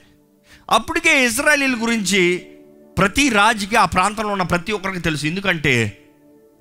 అప్పటికే 0.69 1.25
ఇజ్రాయలీల 1.25 1.75
గురించి 1.81 2.37
ప్రతి 2.97 3.29
రాజుకి 3.29 3.75
ఆ 3.75 3.85
ప్రాంతంలో 3.85 4.29
ఉన్న 4.29 4.43
ప్రతి 4.43 4.71
ఒక్కరికి 4.71 4.99
తెలుసు. 4.99 5.25
ఎందుకంటే 5.25 5.97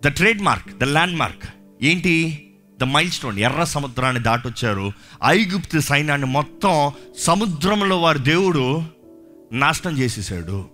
the 0.05 0.09
trade 0.09 0.43
mark 0.43 0.79
the 0.79 0.85
land 0.85 1.17
mark 1.17 1.45
ఏంటి? 1.83 2.47
ద 2.79 2.85
మైల్ 2.85 3.11
స్టోన్ 3.11 3.39
ఎర్ర 3.39 3.65
సముద్రాన్ని 3.65 4.23
దాటొచ్చారు. 4.23 4.93
ఐగుప్తు 5.25 5.79
సైన్యాన్ని 5.79 6.27
మొత్తం 6.27 6.93
సముద్రంలో 7.19 8.01
వారి 8.01 8.19
దేవుడు 8.19 8.83
నాశనం 9.53 9.99
చేసేసాడు. 9.99 10.65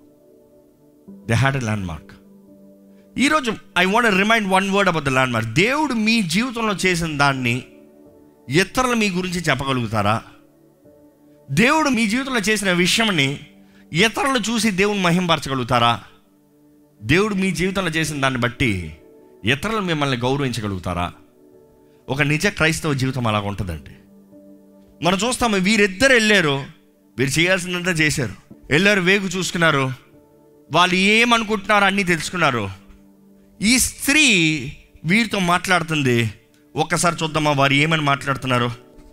they 1.11 1.35
had 1.35 1.57
a 1.57 1.61
land 1.61 1.87
mark 1.87 2.11
ఈరోజు 3.19 3.53
I 3.79 3.85
want 3.85 4.19
remind 4.19 4.49
one 4.49 4.71
word 4.71 4.89
about 4.89 5.05
the 5.05 5.09
landmark 5.33 5.49
దేవుడు 5.49 5.93
మీ 5.93 6.23
జీవితంలో 6.23 6.75
చేసిన 6.75 7.17
దాన్ని 7.17 7.63
ఇతరులు 8.49 8.95
మీ 8.95 9.11
గురించి 9.11 9.41
చెప్పగలుగుతారా? 9.41 10.23
దేవుడు 11.51 11.89
మీ 11.89 12.07
జీవితంలో 12.07 12.41
చేసిన 12.41 12.73
విషయంని 12.73 13.41
ఇతరులు 13.93 14.51
చూసి 14.51 14.71
దేవుని 14.71 15.03
మహింపరచగలుగుతారా? 15.03 16.03
దేవుడు 17.03 17.35
మీ 17.35 17.51
జీవితంలో 17.51 17.91
చేసిన 17.91 18.21
దాన్ని 18.21 18.41
బట్టి 18.41 18.97
ఇతరులు 19.45 19.81
మిమ్మల్ని 19.81 20.17
గౌరవించగలుగుతారా? 20.17 21.13
ఒక 22.11 22.23
నిజ 22.23 22.47
క్రైస్తవ 22.47 22.95
జీవితం 22.95 23.27
అలాగ 23.27 23.47
ఉంటుందండి. 23.47 23.91
మనం 25.05 25.19
చూస్తాము 25.19 25.57
వీరిద్దరు 25.57 26.13
వెళ్ళారు 26.13 26.65
వీరు 27.19 27.31
చేయాల్సిందంతా 27.31 27.91
చేశారు. 27.91 28.33
వెళ్ళారు 28.71 29.01
వేగు 29.01 29.27
చూసుకున్నారు. 29.27 29.93
వాళ్ళు 30.73 30.95
ఏమనుకుంటున్నారో 30.95 31.87
అన్నీ 31.87 32.03
తెలుసుకున్నారు. 32.03 32.71
ఈ 33.63 33.79
స్త్రీ 33.79 34.27
వీరితో 35.05 35.39
మాట్లాడుతుంది. 35.39 36.31
ఒక్కసారి 36.77 37.17
చూద్దామా 37.23 37.53
వారు 37.53 37.73
ఏమని 37.73 38.03
మాట్లాడుతున్నారు? 38.03 38.71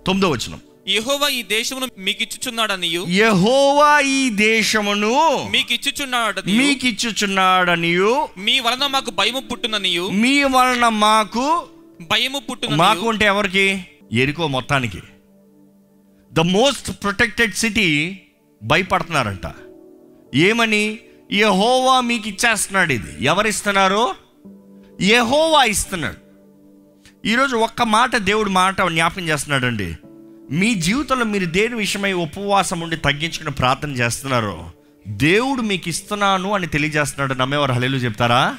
తొమ్మిదో 0.07 0.29
వచనం. 0.29 0.61
యెహోవా 0.87 1.27
ఈ 1.27 1.43
దేశమును 1.43 1.87
మీకు 1.97 2.23
ఇచ్చుచున్నాడనియు? 2.23 3.05
యెహోవా 3.09 3.99
ఈ 3.99 4.29
దేశమును 4.29 5.47
మీకు 5.51 5.73
ఇచ్చుచున్నాడని 5.73 6.57
మీకిచ్చుచున్నాడనియు 6.57 8.27
మీ 8.37 8.59
వలన 8.59 8.87
మాకు 8.87 9.11
భయము 9.11 9.39
పుట్టుననియు? 9.39 10.09
మీ 10.09 10.43
వలన 10.43 10.87
మాకు 10.87 11.65
భయము 12.01 12.39
పుట్టు 12.39 12.67
మాకు 12.67 12.99
ఉంటే 12.99 13.09
అంటే 13.09 13.25
ఎవరికి? 13.25 13.85
ఎరుకో 14.13 14.47
మొత్తానికి. 14.47 15.01
ద 16.33 16.39
మోస్ట్ 16.39 17.03
ప్రొటెక్టెడ్ 17.03 17.53
సిటీ 17.53 18.19
భయపడుతున్నారంట. 18.63 19.53
ఏమని? 20.35 20.99
యహోవా 21.33 22.01
మీకు 22.01 22.29
ఇచ్చేస్తున్నాడు 22.29 22.93
ఇది. 22.93 23.25
ఎవరిస్తున్నారు? 23.25 24.15
యహోవా 25.01 25.63
ఇస్తున్నాడు. 25.63 26.27
ఈరోజు 27.27 27.55
ఒక్క 27.55 27.81
మాట 27.81 28.15
దేవుడు 28.15 28.49
మాట 28.49 28.81
జ్ఞాపకం 28.81 29.27
చేస్తున్నాడండి. 29.27 29.95
మీ 30.51 30.75
జీవితంలో 30.75 31.25
మీరు 31.25 31.45
దేని 31.45 31.75
విషయమై 31.75 32.13
ఉపవాసం 32.13 32.79
ఉండి 32.79 32.97
తగ్గించుకుని 32.97 33.51
ప్రార్థన 33.51 33.91
చేస్తున్నారో 33.91 34.71
దేవుడు 35.07 35.61
మీకు 35.61 35.89
ఇస్తున్నాను 35.89 36.53
అని 36.53 36.67
తెలియజేస్తున్నాడు. 36.67 37.33
నమ్మేవారు 37.33 37.73
హలేలు 37.73 37.97
చెప్తారా? 37.97 38.57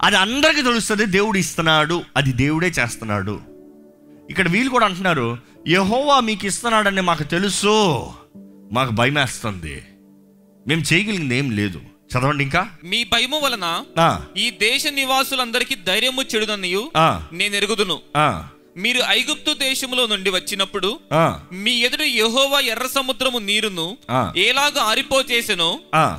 అది 0.00 0.16
అందరికీ 0.16 0.62
తెలుస్తుంది 0.62 1.06
దేవుడు 1.06 1.38
ఇస్తున్నాడు 1.38 2.04
అది 2.16 2.32
దేవుడే 2.32 2.66
చేస్తున్నాడు. 2.68 3.40
ఇక్కడ 4.30 4.48
వీళ్ళు 4.48 4.70
కూడా 4.70 4.86
అంటున్నారు 4.86 5.38
యహోవా 5.68 6.20
మీకు 6.20 6.46
ఇస్తున్నాడని 6.46 7.00
మాకు 7.00 7.22
తెలుసు 7.24 7.74
మాకు 8.72 8.90
భయం 8.90 9.14
వేస్తుంది 9.14 9.76
మేము 10.66 10.82
చేయగలిగింది 10.92 11.36
ఏం 11.36 11.50
లేదు. 11.50 11.80
చదవండి 12.12 12.44
ఇంకా. 12.44 12.68
మీ 12.84 13.04
భయము 13.04 13.38
వలన 13.38 13.66
ఈ 14.36 14.50
దేశ 14.50 14.86
నివాసులందరికీ 14.86 15.74
ధైర్యము 15.74 16.22
చెడుదన్నయు 16.22 16.90
ఆ, 16.96 17.22
నేను 17.32 17.54
ఎరుగుదును. 17.56 17.96
మీరు 18.76 19.00
ఐగుప్తు 19.08 19.54
దేశములో 19.54 20.06
నుండి 20.06 20.30
వచ్చినప్పుడు 20.30 20.88
మీ 21.52 21.70
ఎదుట 21.80 22.00
యెహోవా 22.02 22.60
ఎర్ర 22.60 22.86
సముద్రము 22.86 23.38
నీరును. 23.38 23.86
ఎలాగ 24.36 24.78
ఆరిపోచేసెనో. 24.80 25.70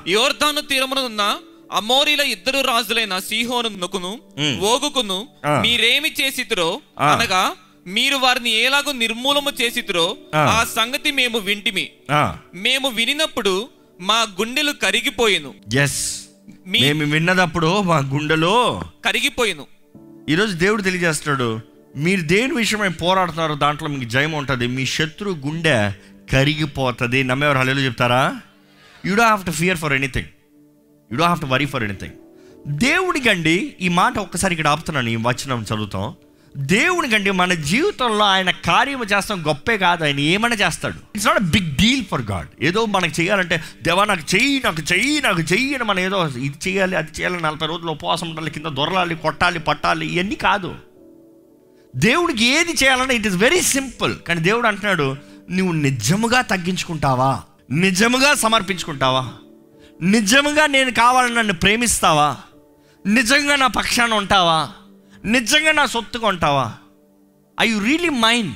యోర్ధాను 0.08 0.62
తీరమునున్న 0.62 1.24
అమోరీల 1.72 2.22
ఇద్దరు 2.32 2.60
రాజులైన 2.64 3.16
సీహోను 3.28 3.70
నొకును 3.78 4.12
ఉమ్. 4.40 4.58
ఓగుకును. 4.64 5.18
మీరేమి 5.64 6.12
చేసితురో 6.20 6.70
ఆ. 7.00 7.10
అనగా 7.12 7.42
మీరు 7.88 8.18
వారిని 8.18 8.52
ఎలాగో 8.62 8.92
నిర్మూలము 9.02 9.52
చేసితురో 9.60 10.06
ఆ. 10.36 10.44
సంగతి 10.74 11.12
మేము 11.14 11.38
వింటిమి. 11.40 11.86
మేము 12.64 12.88
వినినప్పుడు 12.98 13.54
మా 14.02 14.20
గుండెలు 14.40 14.74
కరిగిపోయెను 14.84 15.52
ఎస్ 15.80 16.02
మేము 16.74 17.04
విన్నదప్పుడు 17.12 17.70
మా 17.84 17.98
గుండెలో 18.12 18.56
కరిగిపోయెను 19.06 19.66
ఈరోజు 20.30 20.54
దేవుడు 20.56 20.82
తెలియజేస్తున్నాడు 20.82 21.50
మీరు 21.98 22.22
దేని 22.28 22.54
విషయమై 22.56 22.90
పోరాడుతున్నారో 23.00 23.56
దాంట్లో 23.58 23.88
మీకు 23.90 24.08
జయం 24.10 24.34
ఉంటుంది 24.34 24.68
మీ 24.76 24.86
శత్రు 24.94 25.32
గుండె 25.46 25.78
కరిగిపోతుంది 26.32 27.24
నమ్మేవారు 27.24 27.60
హలేలు 27.60 27.86
చెప్తారా 27.86 28.22
you 29.04 29.14
do 29.16 29.24
have 29.24 29.46
to 29.46 29.54
fear 29.54 29.78
for 29.78 29.94
anything 29.94 30.30
you 31.12 31.18
don't 31.18 31.24
have 31.24 31.42
to 31.42 31.46
worry 31.46 31.66
for 31.66 31.84
anything 31.84 32.14
దేవుడికండి 32.68 33.76
ఈ 33.82 33.88
మాట 33.88 34.20
ఒక్కసారి 34.20 34.54
ఇక్కడ 34.54 34.68
ఆపుతున్నాను 34.68 35.10
ఈ 35.10 35.16
వచనం 35.16 35.62
చదువుతాం. 35.62 36.14
దేవునికండి 36.58 37.32
మన 37.32 37.54
జీవితంలో 37.54 38.26
ఆయన 38.26 38.52
కార్యము 38.52 39.04
చేస్తాం 39.04 39.48
గొప్పే 39.48 39.78
కాదు 39.78 40.04
ఆయన 40.04 40.20
ఏమైనా 40.20 40.56
చేస్తాడు. 40.56 40.94
It's 40.94 41.28
not 41.28 41.44
big 41.44 41.76
deal 41.76 42.06
for 42.06 42.22
God 42.22 42.48
ఏదో 42.62 42.86
మనకు 42.86 43.22
చేయాలంటే 43.22 43.64
దేవా 43.84 44.06
నాకు 44.06 44.36
చెయ్యి 44.36 44.62
నాకు 44.66 44.82
చెయ్యి 44.94 45.22
నాకు 45.22 45.40
చెయ్యి 45.40 45.76
అని 45.76 45.84
మనం 45.84 46.00
ఏదో 46.00 46.28
ఇది 46.28 46.70
చేయాలి 46.70 46.96
అది 46.96 47.12
చేయాలి 47.20 47.42
నలభై 47.42 47.68
రోజులు 47.68 47.92
ఉపవాసం 47.92 48.30
ఉండాలి 48.30 48.52
కింద 48.52 48.66
దొరలాలి 48.66 49.16
కొట్టాలి 49.16 49.60
పట్టాలి 49.60 50.08
ఇవన్నీ 50.08 50.36
కాదు. 50.36 50.76
దేవుడికి 51.96 52.46
ఏది 52.46 52.74
చేయాలన్నా 52.84 53.14
ఇట్ 53.14 53.28
ఇస్ 53.28 53.36
వెరీ 53.36 53.62
సింపుల్ 53.62 54.16
కానీ 54.20 54.40
దేవుడు 54.40 54.68
అంటున్నాడు 54.68 55.16
నువ్వు 55.52 55.74
నిజముగా 55.74 56.42
తగ్గించుకుంటావా? 56.42 57.42
నిజముగా 57.72 58.34
సమర్పించుకుంటావా? 58.36 59.34
నిజముగా 60.02 60.68
నేను 60.68 60.92
కావాలని 60.92 61.36
నన్ను 61.36 61.54
ప్రేమిస్తావా? 61.54 62.38
నిజంగా 63.06 63.56
నా 63.56 63.68
పక్షాన 63.68 64.14
ఉంటావా? 64.14 64.70
నిజంగా 65.26 65.72
నా 65.72 65.86
సొత్తుగా 65.86 66.28
ఉంటావా? 66.28 66.74
ఐ 67.60 67.70
యు 67.70 67.80
రియలీ 67.80 68.10
మైండ్ 68.10 68.56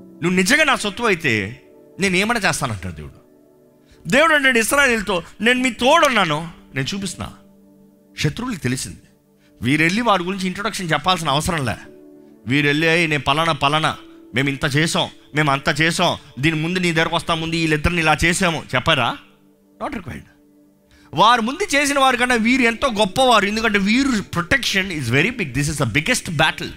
నువ్వు 0.00 0.36
నిజంగా 0.36 0.64
నా 0.64 0.76
సొత్తు 0.76 1.02
అయితే 1.02 1.62
నేను 2.00 2.16
ఏమైనా 2.16 2.48
చేస్తానంటాడు 2.48 2.94
దేవుడు. 2.94 3.26
దేవుడు 4.08 4.34
అంటే 4.34 4.60
ఇస్రాయల్తో 4.60 5.22
నేను 5.40 5.60
మీ 5.60 5.70
తోడున్నాను. 5.70 6.50
నేను 6.74 6.86
చూపిస్తున్నా. 6.94 7.32
శత్రువులకు 8.18 8.60
తెలిసింది. 8.60 8.98
వీరెళ్ళి 9.62 10.00
వారి 10.00 10.22
గురించి 10.22 10.46
ఇంట్రొడక్షన్ 10.46 10.92
చెప్పాల్సిన 10.92 11.28
అవసరం 11.28 11.66
లే. 11.66 11.76
వీరెళ్ళి 12.46 12.88
అయ్యి 12.88 13.08
నేను 13.08 13.22
పలానా 13.22 13.52
పలానా. 13.52 13.96
మేము 14.34 14.48
ఇంత 14.48 14.76
చేసాం 14.76 15.08
మేము 15.34 15.50
అంత 15.50 15.80
చేసాం 15.80 16.16
దీని 16.38 16.62
ముందు 16.62 16.78
నీ 16.78 16.92
దగ్గరకు 16.92 17.16
వస్తా. 17.16 17.34
ముందు 17.34 17.56
వీళ్ళిద్దరిని 17.56 18.00
ఇలా 18.00 18.16
చేసాము 18.24 18.64
చెప్పారా? 18.74 19.16
నాట్ 19.82 19.94
రిక్వైర్డ్ 19.94 20.24
వారు 21.16 21.40
ముందు 21.40 21.76
చేసిన 21.76 21.98
వారి 21.98 22.16
కన్నా 22.16 22.34
వీరు 22.34 22.62
ఎంతో 22.62 22.88
గొప్పవారు. 22.88 23.46
ఎందుకంటే 23.46 23.78
వీరు 23.78 24.22
protection 24.22 24.92
is 24.92 25.10
very 25.10 25.30
big 25.30 25.52
this 25.52 25.70
is 25.70 25.78
the 25.78 25.82
biggest 25.82 26.30
battle 26.30 26.70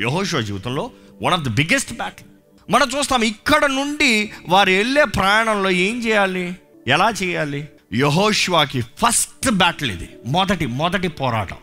యహోషో 0.00 0.42
జీవితంలో 0.42 0.90
one 1.22 1.34
of 1.34 1.42
the 1.42 1.48
biggest 1.48 1.92
battle 1.92 2.28
మనం 2.70 2.88
చూస్తాం 2.98 3.22
ఇక్కడ 3.22 3.64
నుండి 3.64 4.32
వారు 4.48 4.70
వెళ్ళే 4.70 5.04
ప్రయాణంలో 5.04 5.70
ఏం 5.70 6.06
చేయాలి? 6.06 6.56
ఎలా 6.86 7.12
చేయాలి? 7.22 7.68
యహోష్వాకి 7.94 8.80
ఫస్ట్ 8.80 9.50
బ్యాటిల్ 9.50 9.90
ఇది. 9.90 10.08
మొదటి 10.26 10.66
మొదటి 10.66 11.08
పోరాటం. 11.08 11.56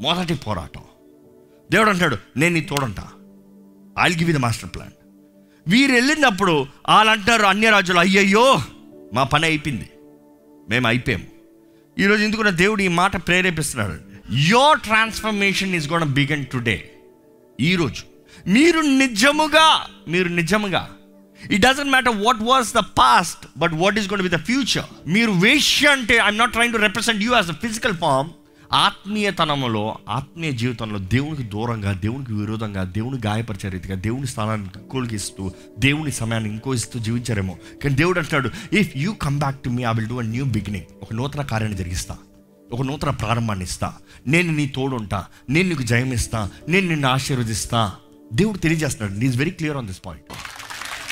మొదటి 0.00 0.34
పోరాటం. 0.34 0.80
దేవుడు 1.72 1.90
అంటాడు 1.90 2.16
నేను 2.36 2.54
నీ 2.54 2.60
తోడంటా. 2.60 3.08
I'll 4.00 4.16
give 4.16 4.32
the 4.32 4.36
master 4.36 4.70
plan 4.74 4.90
వీరు 5.68 5.92
వెళ్ళినప్పుడు 5.92 6.66
వాళ్ళు 6.88 7.12
అంటారు 7.12 7.42
అన్య 7.42 7.70
రాజులు 7.70 7.98
అయ్యయ్యో 7.98 8.62
మా 9.14 9.22
పని 9.22 9.44
అయిపోయింది. 9.44 9.88
మేము 10.70 10.86
అయిపోయాము 10.86 11.26
ఈరోజు 11.98 12.22
ఎందుకు 12.22 12.50
దేవుడు 12.50 12.82
ఈ 12.82 12.88
మాట 12.88 13.16
ప్రేరేపిస్తున్నాడు. 13.28 13.96
Your 14.32 14.80
transformation 14.80 15.74
is 15.74 15.88
gone 15.92 16.04
begin 16.04 16.46
today 16.46 16.90
ఈరోజు 17.60 18.02
మీరు 18.46 18.80
నిజముగా 18.80 19.86
మీరు 20.08 20.28
నిజముగా. 20.28 20.88
It 21.50 21.62
doesn't 21.62 21.90
matter 21.90 22.16
what 22.16 22.42
was 22.42 22.74
the 22.74 22.78
past 22.78 23.46
but 23.58 23.72
what 23.72 23.98
is 23.98 24.08
gone 24.08 24.22
with 24.22 24.34
the 24.34 24.36
future 24.36 24.88
మీరు 25.06 25.32
వేష్య 25.32 25.88
అంటే 25.88 26.16
I'm 26.16 26.38
not 26.38 26.52
trying 26.52 26.72
to 26.72 26.78
represent 26.78 27.22
you 27.22 27.34
as 27.34 27.48
the 27.48 27.56
physical 27.64 27.96
form 27.96 28.30
ఆత్మీయతనంలో 28.72 29.98
ఆత్మీయ 30.08 30.52
జీవితంలో 30.52 30.98
దేవునికి 30.98 31.42
దూరంగా 31.42 31.92
దేవునికి 31.92 32.32
విరోధంగా 32.32 32.82
దేవుని 32.82 33.18
గాయపరిచే 33.26 33.70
రీతిగా 33.70 33.94
దేవుని 33.94 34.26
స్థానాన్ని 34.26 34.68
ఇంకోటికి 34.76 35.16
ఇస్తూ 35.16 35.52
దేవుని 35.78 36.12
సమయాన్ని 36.12 36.50
ఇంకో 36.50 36.74
ఇస్తూ 36.74 36.98
జీవించారేమో. 36.98 37.56
కానీ 37.82 37.94
దేవుడు 37.94 38.18
అంటున్నాడు 38.18 38.76
if 38.76 38.96
you 38.96 39.12
come 39.12 39.38
back 39.38 39.62
to 39.62 39.68
me 39.68 39.82
I 39.82 39.92
will 39.94 40.06
do 40.06 40.18
a 40.18 40.22
new 40.22 40.44
beginning 40.44 40.84
ఒక 41.02 41.14
నూతన 41.14 41.42
కార్యాన్ని 41.42 41.78
జరిగిస్తా. 41.78 42.16
ఒక 42.72 42.82
నూతన 42.82 43.10
ప్రారంభాన్ని 43.10 43.64
ఇస్తా. 43.64 43.92
నేను 44.26 44.52
నీ 44.52 44.66
తోడుంటా. 44.66 45.24
నేను 45.50 45.68
నీకు 45.68 45.82
జయం 45.82 46.12
ఇస్తా. 46.12 46.50
నేను 46.68 46.88
నిన్ను 46.88 47.08
ఆశీర్వదిస్తా. 47.08 47.92
దేవుడు 48.32 48.58
తెలియజేస్తున్నాడు. 48.58 49.24
Is 49.24 49.38
very 49.38 49.50
clear 49.50 49.76
on 49.76 49.86
this 49.86 50.00
point 50.06 50.24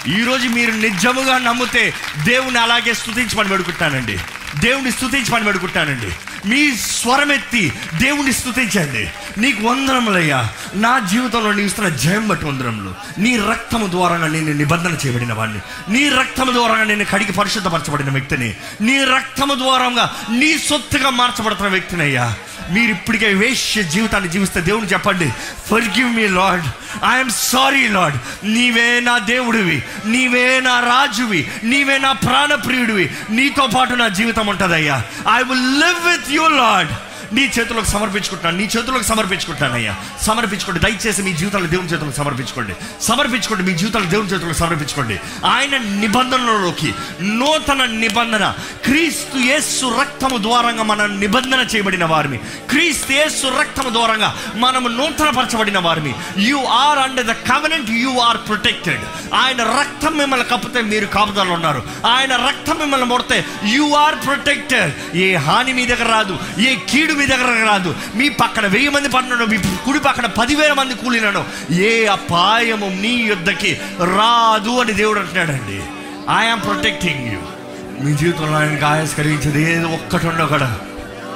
ఈరోజు 0.08 0.48
మీరు 0.48 0.70
నిజముగా 0.70 1.38
నమ్మితే 1.38 1.92
దేవుని 2.24 2.58
అలాగే 2.58 2.94
స్థుతించమని 2.94 3.48
పెడుకుంటానండి 3.48 4.18
దేవుని 4.60 4.92
స్తుతించమని 4.92 5.44
పెడుకుంటానండి. 5.44 6.12
మీ 6.48 6.76
స్వరం 6.76 7.32
ఎత్తి 7.32 7.72
దేవుని 7.94 8.32
స్థుతించండి 8.32 9.10
నీకు 9.40 9.66
వందనములయ్యా 9.66 10.48
నా 10.74 10.98
జీవితంలో 10.98 11.52
నీవు 11.52 11.66
ఇస్తున్న 11.66 11.88
జయం 11.88 12.28
బట్టి 12.28 12.46
వందనములు. 12.46 12.94
నీ 13.18 13.36
రక్తము 13.36 13.86
ద్వారా 13.86 14.16
నేను 14.26 14.52
నిబంధన 14.52 14.96
చేయబడిన 15.06 15.32
వాడిని 15.32 15.58
నీ 15.88 16.08
రక్తము 16.08 16.52
ద్వారా 16.52 16.84
నేను 16.84 17.04
కడిగి 17.04 17.32
పరిశుద్ధపరచబడిన 17.32 18.10
వ్యక్తిని. 18.10 18.56
నీ 18.80 19.04
రక్తము 19.04 19.54
ద్వారంగా 19.54 20.16
నీ 20.30 20.58
సొత్తుగా 20.58 21.10
మార్చబడుతున్న 21.10 21.68
వ్యక్తిని 21.68 22.02
అయ్యా. 22.02 22.36
మీరు 22.70 22.90
ఇప్పటికే 22.90 23.34
వేష్య 23.34 23.82
జీవితాన్ని 23.82 24.30
జీవిస్తే 24.30 24.60
దేవుని 24.60 24.86
చెప్పండి. 24.86 25.32
Forgive 25.84 26.16
me 26.16 26.26
Lord 26.26 26.64
I'm 27.14 27.30
sorry 27.30 27.88
Lord 27.88 28.18
నీవే 28.44 29.00
నా 29.00 29.18
దేవుడివి. 29.18 29.84
నీవే 30.06 30.60
నా 30.60 30.80
రాజువి. 30.80 31.50
నీవే 31.62 31.98
నా 31.98 32.12
ప్రాణప్రియుడివి. 32.12 33.10
నీతో 33.30 33.66
పాటు 33.66 33.94
నా 33.94 34.08
జీవితం 34.08 34.46
ఉంటుందయ్యా. 34.46 35.02
I 35.34 35.42
will 35.42 35.80
live 35.80 36.10
with 36.10 36.30
you 36.30 36.48
Lord 36.48 36.92
నీ 37.36 37.50
చేతులకు 37.58 37.84
సమర్పించుకుంటున్నాను 37.84 38.56
నీ 38.56 38.68
చేతులకు 38.76 39.02
సమర్పించుకుంటానయ్యా 39.02 39.94
సమర్పించుకోండి 40.22 40.80
దయచేసి 40.80 41.22
మీ 41.22 41.32
జీవితాలు 41.32 41.66
దేవుని 41.66 41.88
చేతులకు 41.88 42.16
సమర్పించుకోండి. 42.16 42.74
సమర్పించుకోండి 43.00 43.64
మీ 43.64 43.78
జీవితాలు 43.78 44.04
దేవుని 44.04 44.28
చేతులకు 44.28 44.56
సమర్పించుకోండి. 44.56 45.20
ఆయన 45.46 45.76
నిబంధనలోకి 45.76 46.94
నూతన 47.20 47.84
నిబంధన 47.84 48.54
క్రీస్తు 48.84 49.38
యేసు 49.38 50.00
రక్తము 50.00 50.38
ద్వారంగా 50.38 50.82
మనం 50.82 51.20
నిబంధన 51.20 51.66
చేయబడిన 51.74 52.04
వారిని. 52.04 52.38
క్రీస్తు 52.70 53.12
యేసు 53.12 53.46
రక్తము 53.60 53.90
ద్వారంగా 53.90 54.36
మనము 54.54 54.88
నూతన 54.88 55.30
పరచబడిన 55.30 55.78
వారిని. 55.78 56.14
You 56.38 56.56
are 56.56 56.98
under 56.98 57.26
the 57.26 57.32
covenant 57.32 57.90
you 57.90 58.18
are 58.18 58.36
protected 58.36 59.00
ఆయన 59.34 59.62
రక్తం 59.80 60.18
మిమ్మల్ని 60.18 60.46
కప్పితే 60.46 60.80
మీరు 60.80 61.06
కాపుదలు 61.06 61.50
ఉన్నారు. 61.50 61.82
ఆయన 62.06 62.36
రక్తం 62.48 62.78
మిమ్మల్ని 62.78 63.06
మొడితే 63.06 63.44
యు 63.64 63.92
ఆర్ 63.94 64.14
ప్రొటెక్టెడ్ 64.26 65.16
ఏ 65.16 65.34
హాని 65.34 65.72
మీ 65.72 65.86
దగ్గర 65.86 66.08
రాదు. 66.08 66.38
ఏ 66.58 66.76
కీడు 66.90 67.12
మీ 67.12 67.25
దగ్గర 67.26 67.66
రాదు. 67.66 67.94
మీ 68.14 68.28
పక్కన 68.28 68.66
వెయ్యి 68.66 68.88
మంది 68.88 69.08
పడినాడు 69.08 69.44
మీ 69.44 69.58
కుడి 69.58 70.00
పక్కన 70.00 70.26
పదివేల 70.26 70.72
మంది 70.72 70.94
కూలినాడు. 70.94 71.72
ఏ 71.72 72.06
అపాయము 72.06 72.86
నీ 72.86 73.08
యుద్ధకి 73.08 73.80
రాదు 74.00 74.80
అని 74.80 74.92
దేవుడు 74.92 75.20
అంటున్నాడండి. 75.20 75.82
ఐఎమ్ 76.38 76.62
ప్రొటెక్టింగ్ 76.62 77.32
యూ 77.32 77.38
మీ 78.04 78.16
జీవితంలో 78.16 78.58
ఆయన 78.58 78.84
ఆయాస్ 78.84 79.16
కలిగించేది 79.16 79.72
ఏదో 79.72 79.88
ఒక్కటి 79.88 80.26
ఉండవు 80.26 80.48
కూడా 80.48 80.80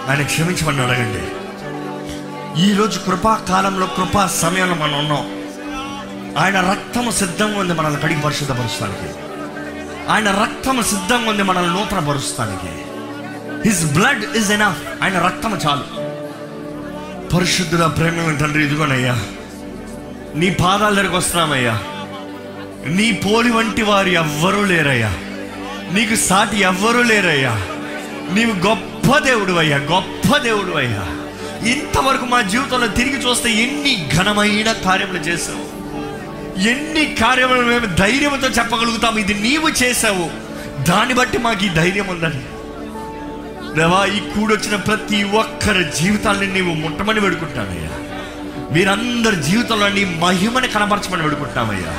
ఆయన 0.09 0.23
క్షమించమని 0.23 0.81
అడగండి. 0.81 1.23
ఈరోజు 2.63 2.99
కృపా 2.99 3.35
కాలంలో 3.49 3.87
కృపా 3.87 4.27
సమయంలో 4.27 4.75
మనం 4.75 4.99
ఉన్నాం. 4.99 5.41
ఆయన 6.39 6.71
రక్తము 6.71 7.11
సిద్ధంగా 7.11 7.61
ఉంది 7.61 7.75
మనల్ని 7.75 8.01
కడిగి 8.01 8.21
పరిశుద్ధపరుస్తానికి. 8.21 9.09
ఆయన 10.13 10.31
రక్తము 10.43 10.83
సిద్ధంగా 10.83 11.31
ఉంది 11.31 11.43
మనల్ని 11.43 11.75
నూతన 11.75 11.99
పరుస్తానికి 11.99 12.90
హిస్ 13.65 13.85
బ్లడ్ 13.85 14.37
ఇస్ 14.37 14.51
ఎనఫ్ 14.51 15.03
ఆయన 15.03 15.19
రక్తము 15.19 15.57
చాలు. 15.57 16.11
పరిశుద్ధుల 17.37 17.87
ప్రేమ 17.87 18.37
తండ్రి 18.41 18.65
ఇదిగోనయ్యా. 18.65 19.23
నీ 20.35 20.51
పాదాల 20.51 20.95
దగ్గరకు 20.95 21.17
వస్తున్నామయ్యా. 21.17 21.79
నీ 22.87 23.13
పోలి 23.13 23.51
వంటి 23.51 23.83
వారు 23.83 24.09
ఎవ్వరూ 24.09 24.65
లేరయ్యా. 24.65 25.09
నీకు 25.93 26.15
సాటి 26.15 26.61
ఎవ్వరూ 26.61 27.03
లేరయ్యా. 27.03 27.61
నీవు 28.33 28.67
గొప్ప 28.67 29.19
దేవుడు 29.19 29.53
అయ్యా 29.53 29.77
గొప్ప 29.77 30.37
దేవుడు 30.37 30.77
అయ్యా 30.77 31.07
ఇంతవరకు 31.69 32.25
మా 32.25 32.43
జీవితంలో 32.43 32.89
తిరిగి 32.89 33.17
చూస్తే 33.17 33.51
ఎన్ని 33.51 34.09
ఘనమైన 34.17 34.73
కార్యములు 34.73 35.19
చేసావు 35.19 35.81
ఎన్ని 36.61 37.15
కార్యములు 37.15 37.63
మేము 37.63 37.87
ధైర్యంతో 37.87 38.49
చెప్పగలుగుతాము 38.49 39.19
ఇది 39.19 39.35
నీవు 39.35 39.69
చేసావు 39.69 40.31
దాన్ని 40.85 41.15
బట్టి 41.15 41.39
మాకు 41.39 41.65
ఈ 41.65 41.69
ధైర్యం 41.69 42.09
ఉందని 42.09 42.41
దేవా 43.77 44.05
ఈ 44.07 44.21
కూడొచ్చిన 44.31 44.77
ప్రతి 44.77 45.23
ఒక్కరి 45.33 45.85
జీవితాన్ని 45.99 46.47
నీవు 46.47 46.75
ముట్టమని 46.75 47.21
వేడుకుంటానయ్యా 47.21 47.93
వీరందరి 48.73 49.37
జీవితంలో 49.43 49.89
నీ 49.89 50.05
మహిమని 50.19 50.69
కనపరచమని 50.69 51.23
వేడుకుంటామయ్యా. 51.23 51.93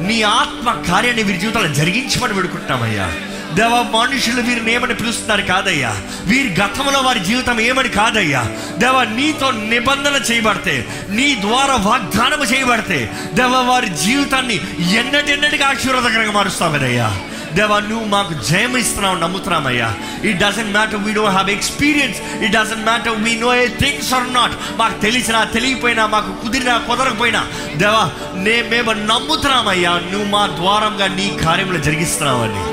నీ 0.00 0.22
ఆత్మ 0.22 0.82
కార్యాన్ని 0.88 1.22
వీరి 1.22 1.38
జీవితంలో 1.38 1.68
జరిగించమని 1.68 2.34
వేడుకుంటామయ్యా. 2.34 3.06
దేవ 3.54 3.82
మనుషులు 3.92 4.40
వీరిని 4.42 4.72
ఏమని 4.72 4.94
పిలుస్తున్నారు 4.94 5.42
కాదయ్యా? 5.42 5.92
వీరి 6.24 6.60
గతంలో 6.60 7.00
వారి 7.00 7.20
జీవితం 7.20 7.60
ఏమని 7.60 7.88
కాదయ్యా? 7.88 8.42
దేవ 8.78 9.04
నీతో 9.04 9.50
నిబంధన 9.50 10.20
చేయబడితే 10.30 10.74
నీ 11.08 11.34
ద్వారా 11.40 11.76
వాగ్దానం 11.76 12.54
చేయబడితే 12.54 12.98
దేవ 13.34 13.54
వారి 13.70 13.88
జీవితాన్ని 14.04 14.54
ఎన్నటెన్నటికి 14.94 15.62
ఆశీర్వాదకరంగా 15.62 16.32
మారుస్తామనయ్యా 16.32 17.08
దేవా 17.54 17.80
నువ్వు 17.80 18.06
మాకు 18.06 18.34
జయం 18.42 18.76
ఇస్తున్నావు 18.76 19.18
నమ్ముతున్నామయ్యా 19.18 19.94
it 20.24 20.38
doesn't 20.38 20.72
matter 20.72 21.00
we 21.00 21.12
don't 21.12 21.30
have 21.30 21.50
experience 21.50 22.44
it 22.44 22.52
doesn't 22.52 22.84
matter 22.84 23.22
we 23.22 23.34
know 23.34 23.54
a 23.54 23.68
things 23.68 24.14
are 24.14 24.34
not 24.34 24.52
మాకు 24.76 25.00
తెలిసినా 25.00 25.44
తెలియపోయినా 25.44 26.06
మాకు 26.06 26.42
కుదిరినా 26.42 26.78
కుదరకపోయినా. 26.78 27.46
దేవా 27.76 28.10
నే 28.34 28.62
మేము 28.62 28.92
నమ్ముతున్నామయ్యా. 28.92 29.90
నువ్వు 29.90 30.28
మా 30.28 30.46
ద్వారంగా 30.46 31.06
నీ 31.06 31.38
కార్యములు 31.44 31.78
జరిగిస్తున్నావని. 31.78 32.64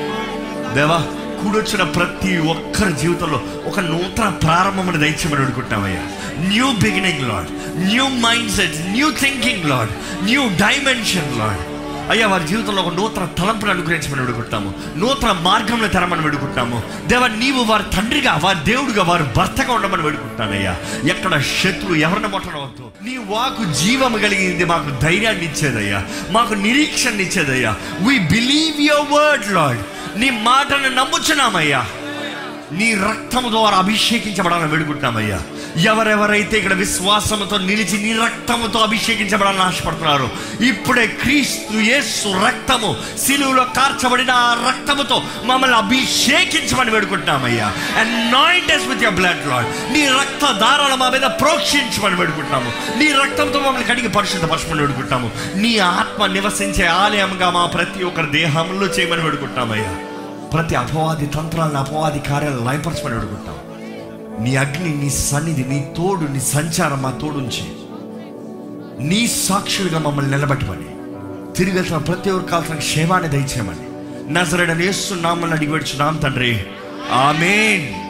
దేవా 0.75 0.99
కూడొచ్చిన 1.43 1.83
ప్రతి 1.83 2.37
ఒక్కరి 2.37 2.93
జీవితంలో 2.93 3.41
ఒక 3.65 3.79
నూతన 3.79 4.29
ప్రారంభమును 4.29 4.97
దయచేయమని 4.97 5.41
అనుకుంటున్నామయ్యా. 5.41 6.03
New 6.39 6.71
beginning 6.71 7.29
Lord 7.29 7.47
new 7.77 8.07
mindset 8.51 8.87
new 8.87 9.11
thinking 9.11 9.69
Lord 9.69 9.89
new 10.23 10.41
dimension 10.41 11.39
Lord 11.39 11.74
అయ్యా 12.09 12.27
వారి 12.27 12.47
జీవితంలో 12.47 12.81
ఒక 12.81 12.93
నూతన 12.93 13.25
తలంపును 13.25 13.71
అనుగ్రహించమని 13.71 14.21
విడుకుంటాము. 14.21 14.73
నూతన 14.97 15.31
మార్గంలో 15.31 15.87
తెరమని 15.87 16.21
విడుకుంటాము. 16.21 16.83
దేవ 17.07 17.27
నీవు 17.27 17.63
వారి 17.63 17.83
తండ్రిగా 17.95 18.39
వారి 18.43 18.59
దేవుడిగా 18.59 19.03
వారి 19.03 19.23
భర్తగా 19.37 19.73
ఉండమని 19.73 20.01
విడుకుంటానయ్యా. 20.01 20.77
ఎక్కడ 21.09 21.41
శత్రువు 21.41 21.95
ఎవరిని 21.95 22.27
ముట్టనవద్దు 22.27 22.91
నీ 23.03 23.17
వాకు 23.17 23.63
జీవము 23.63 24.17
కలిగింది 24.17 24.65
మాకు 24.65 25.01
ధైర్యాన్ని 25.01 25.45
ఇచ్చేదయ్యా. 25.45 26.05
మాకు 26.29 26.53
నిరీక్షణ 26.53 27.21
ఇచ్చేదయ్యా. 27.21 27.75
We 28.01 28.19
believe 28.19 28.81
your 28.81 29.11
word 29.11 29.53
Lord 29.53 29.79
నీ 30.19 30.29
మాటను 30.29 30.95
నమ్ముచున్నామయ్యా. 30.95 31.85
నీ 32.71 32.93
రక్తము 32.93 33.49
ద్వారా 33.49 33.77
అభిషేకించబడాలని 33.77 34.71
వేడుకుంటున్నామయ్యా 34.71 35.41
ఎవరెవరైతే 35.83 36.57
ఇక్కడ 36.57 36.73
విశ్వాసంతో 36.73 37.57
నిలిచి 37.57 37.97
నీ 37.97 38.13
రక్తముతో 38.13 38.79
అభిషేకించబడాలని 38.79 39.61
ఆశపడుతున్నారు 39.61 40.27
ఇప్పుడే 40.63 41.07
క్రీస్తు 41.07 41.73
యేసు 41.73 42.45
రక్తము 42.45 42.95
శిలువులో 43.25 43.63
కార్చబడిన 43.75 44.31
ఆ 44.31 44.69
రక్తముతో 44.69 45.17
మమ్మల్ని 45.43 45.77
అభిషేకించమని 45.77 46.91
వేడుకుంటున్నామయ్యా. 46.91 47.67
Anoint us 47.99 48.87
with 48.87 49.03
your 49.03 49.13
blood 49.13 49.47
Lord 49.47 49.93
నీ 49.93 50.07
రక్త 50.07 50.51
దారాలు 50.51 50.95
మా 50.95 51.09
మీద 51.09 51.21
ప్రోక్షించమని 51.21 52.15
వేడుకుంటున్నాము. 52.15 52.97
నీ 52.97 53.11
రక్తంతో 53.13 53.59
మమ్మల్ని 53.59 53.87
కడిగి 53.87 54.07
పరిశుద్ధపరచమని 54.07 54.81
వేడుకుంటాము 54.81 55.31
నీ 55.55 55.77
ఆత్మ 55.77 56.25
నివసించే 56.25 56.85
ఆలయంగా 56.85 57.49
మా 57.49 57.65
ప్రతి 57.65 58.03
ఒక్కరి 58.03 58.27
దేహంలో 58.31 58.85
చేయమని 58.87 59.21
వేడుకుంటున్నామయ్యా. 59.21 59.93
ప్రతి 60.53 60.75
అపవాది 60.75 61.25
తంత్రాలను 61.25 61.79
అపవాది 61.79 62.19
కార్యాలను 62.19 62.65
లయపరచమని 62.65 63.15
వేడుకుంటాం 63.15 63.54
నీ 64.39 64.55
అగ్ని 64.55 64.97
నీ 64.97 65.09
సన్నిధి 65.09 65.63
నీ 65.63 65.93
తోడు 65.97 66.27
నీ 66.27 66.39
సంచారం 66.39 67.01
మా 67.01 67.11
తోడుంచి. 67.11 67.63
నీ 69.07 69.27
సాక్షులుగా 69.27 69.99
మమ్మల్ని 69.99 70.31
నిలబెట్టమని. 70.31 70.95
తిరిగి 71.53 71.75
వెళ్తున్న 71.75 71.97
ప్రతి 71.97 72.29
ఒక్కరు 72.29 72.51
కావాల్సిన 72.51 72.75
క్షేమాన్ని 72.75 73.29
దయచేయమని. 73.29 73.85
నజరడని 74.33 74.85
వేస్తున్నామని 74.85 75.51
అడిగి 75.51 75.71
పెడుచున్నాం 75.71 76.17
తండ్రి. 76.17 76.63
ఆమెన్. 77.11 78.04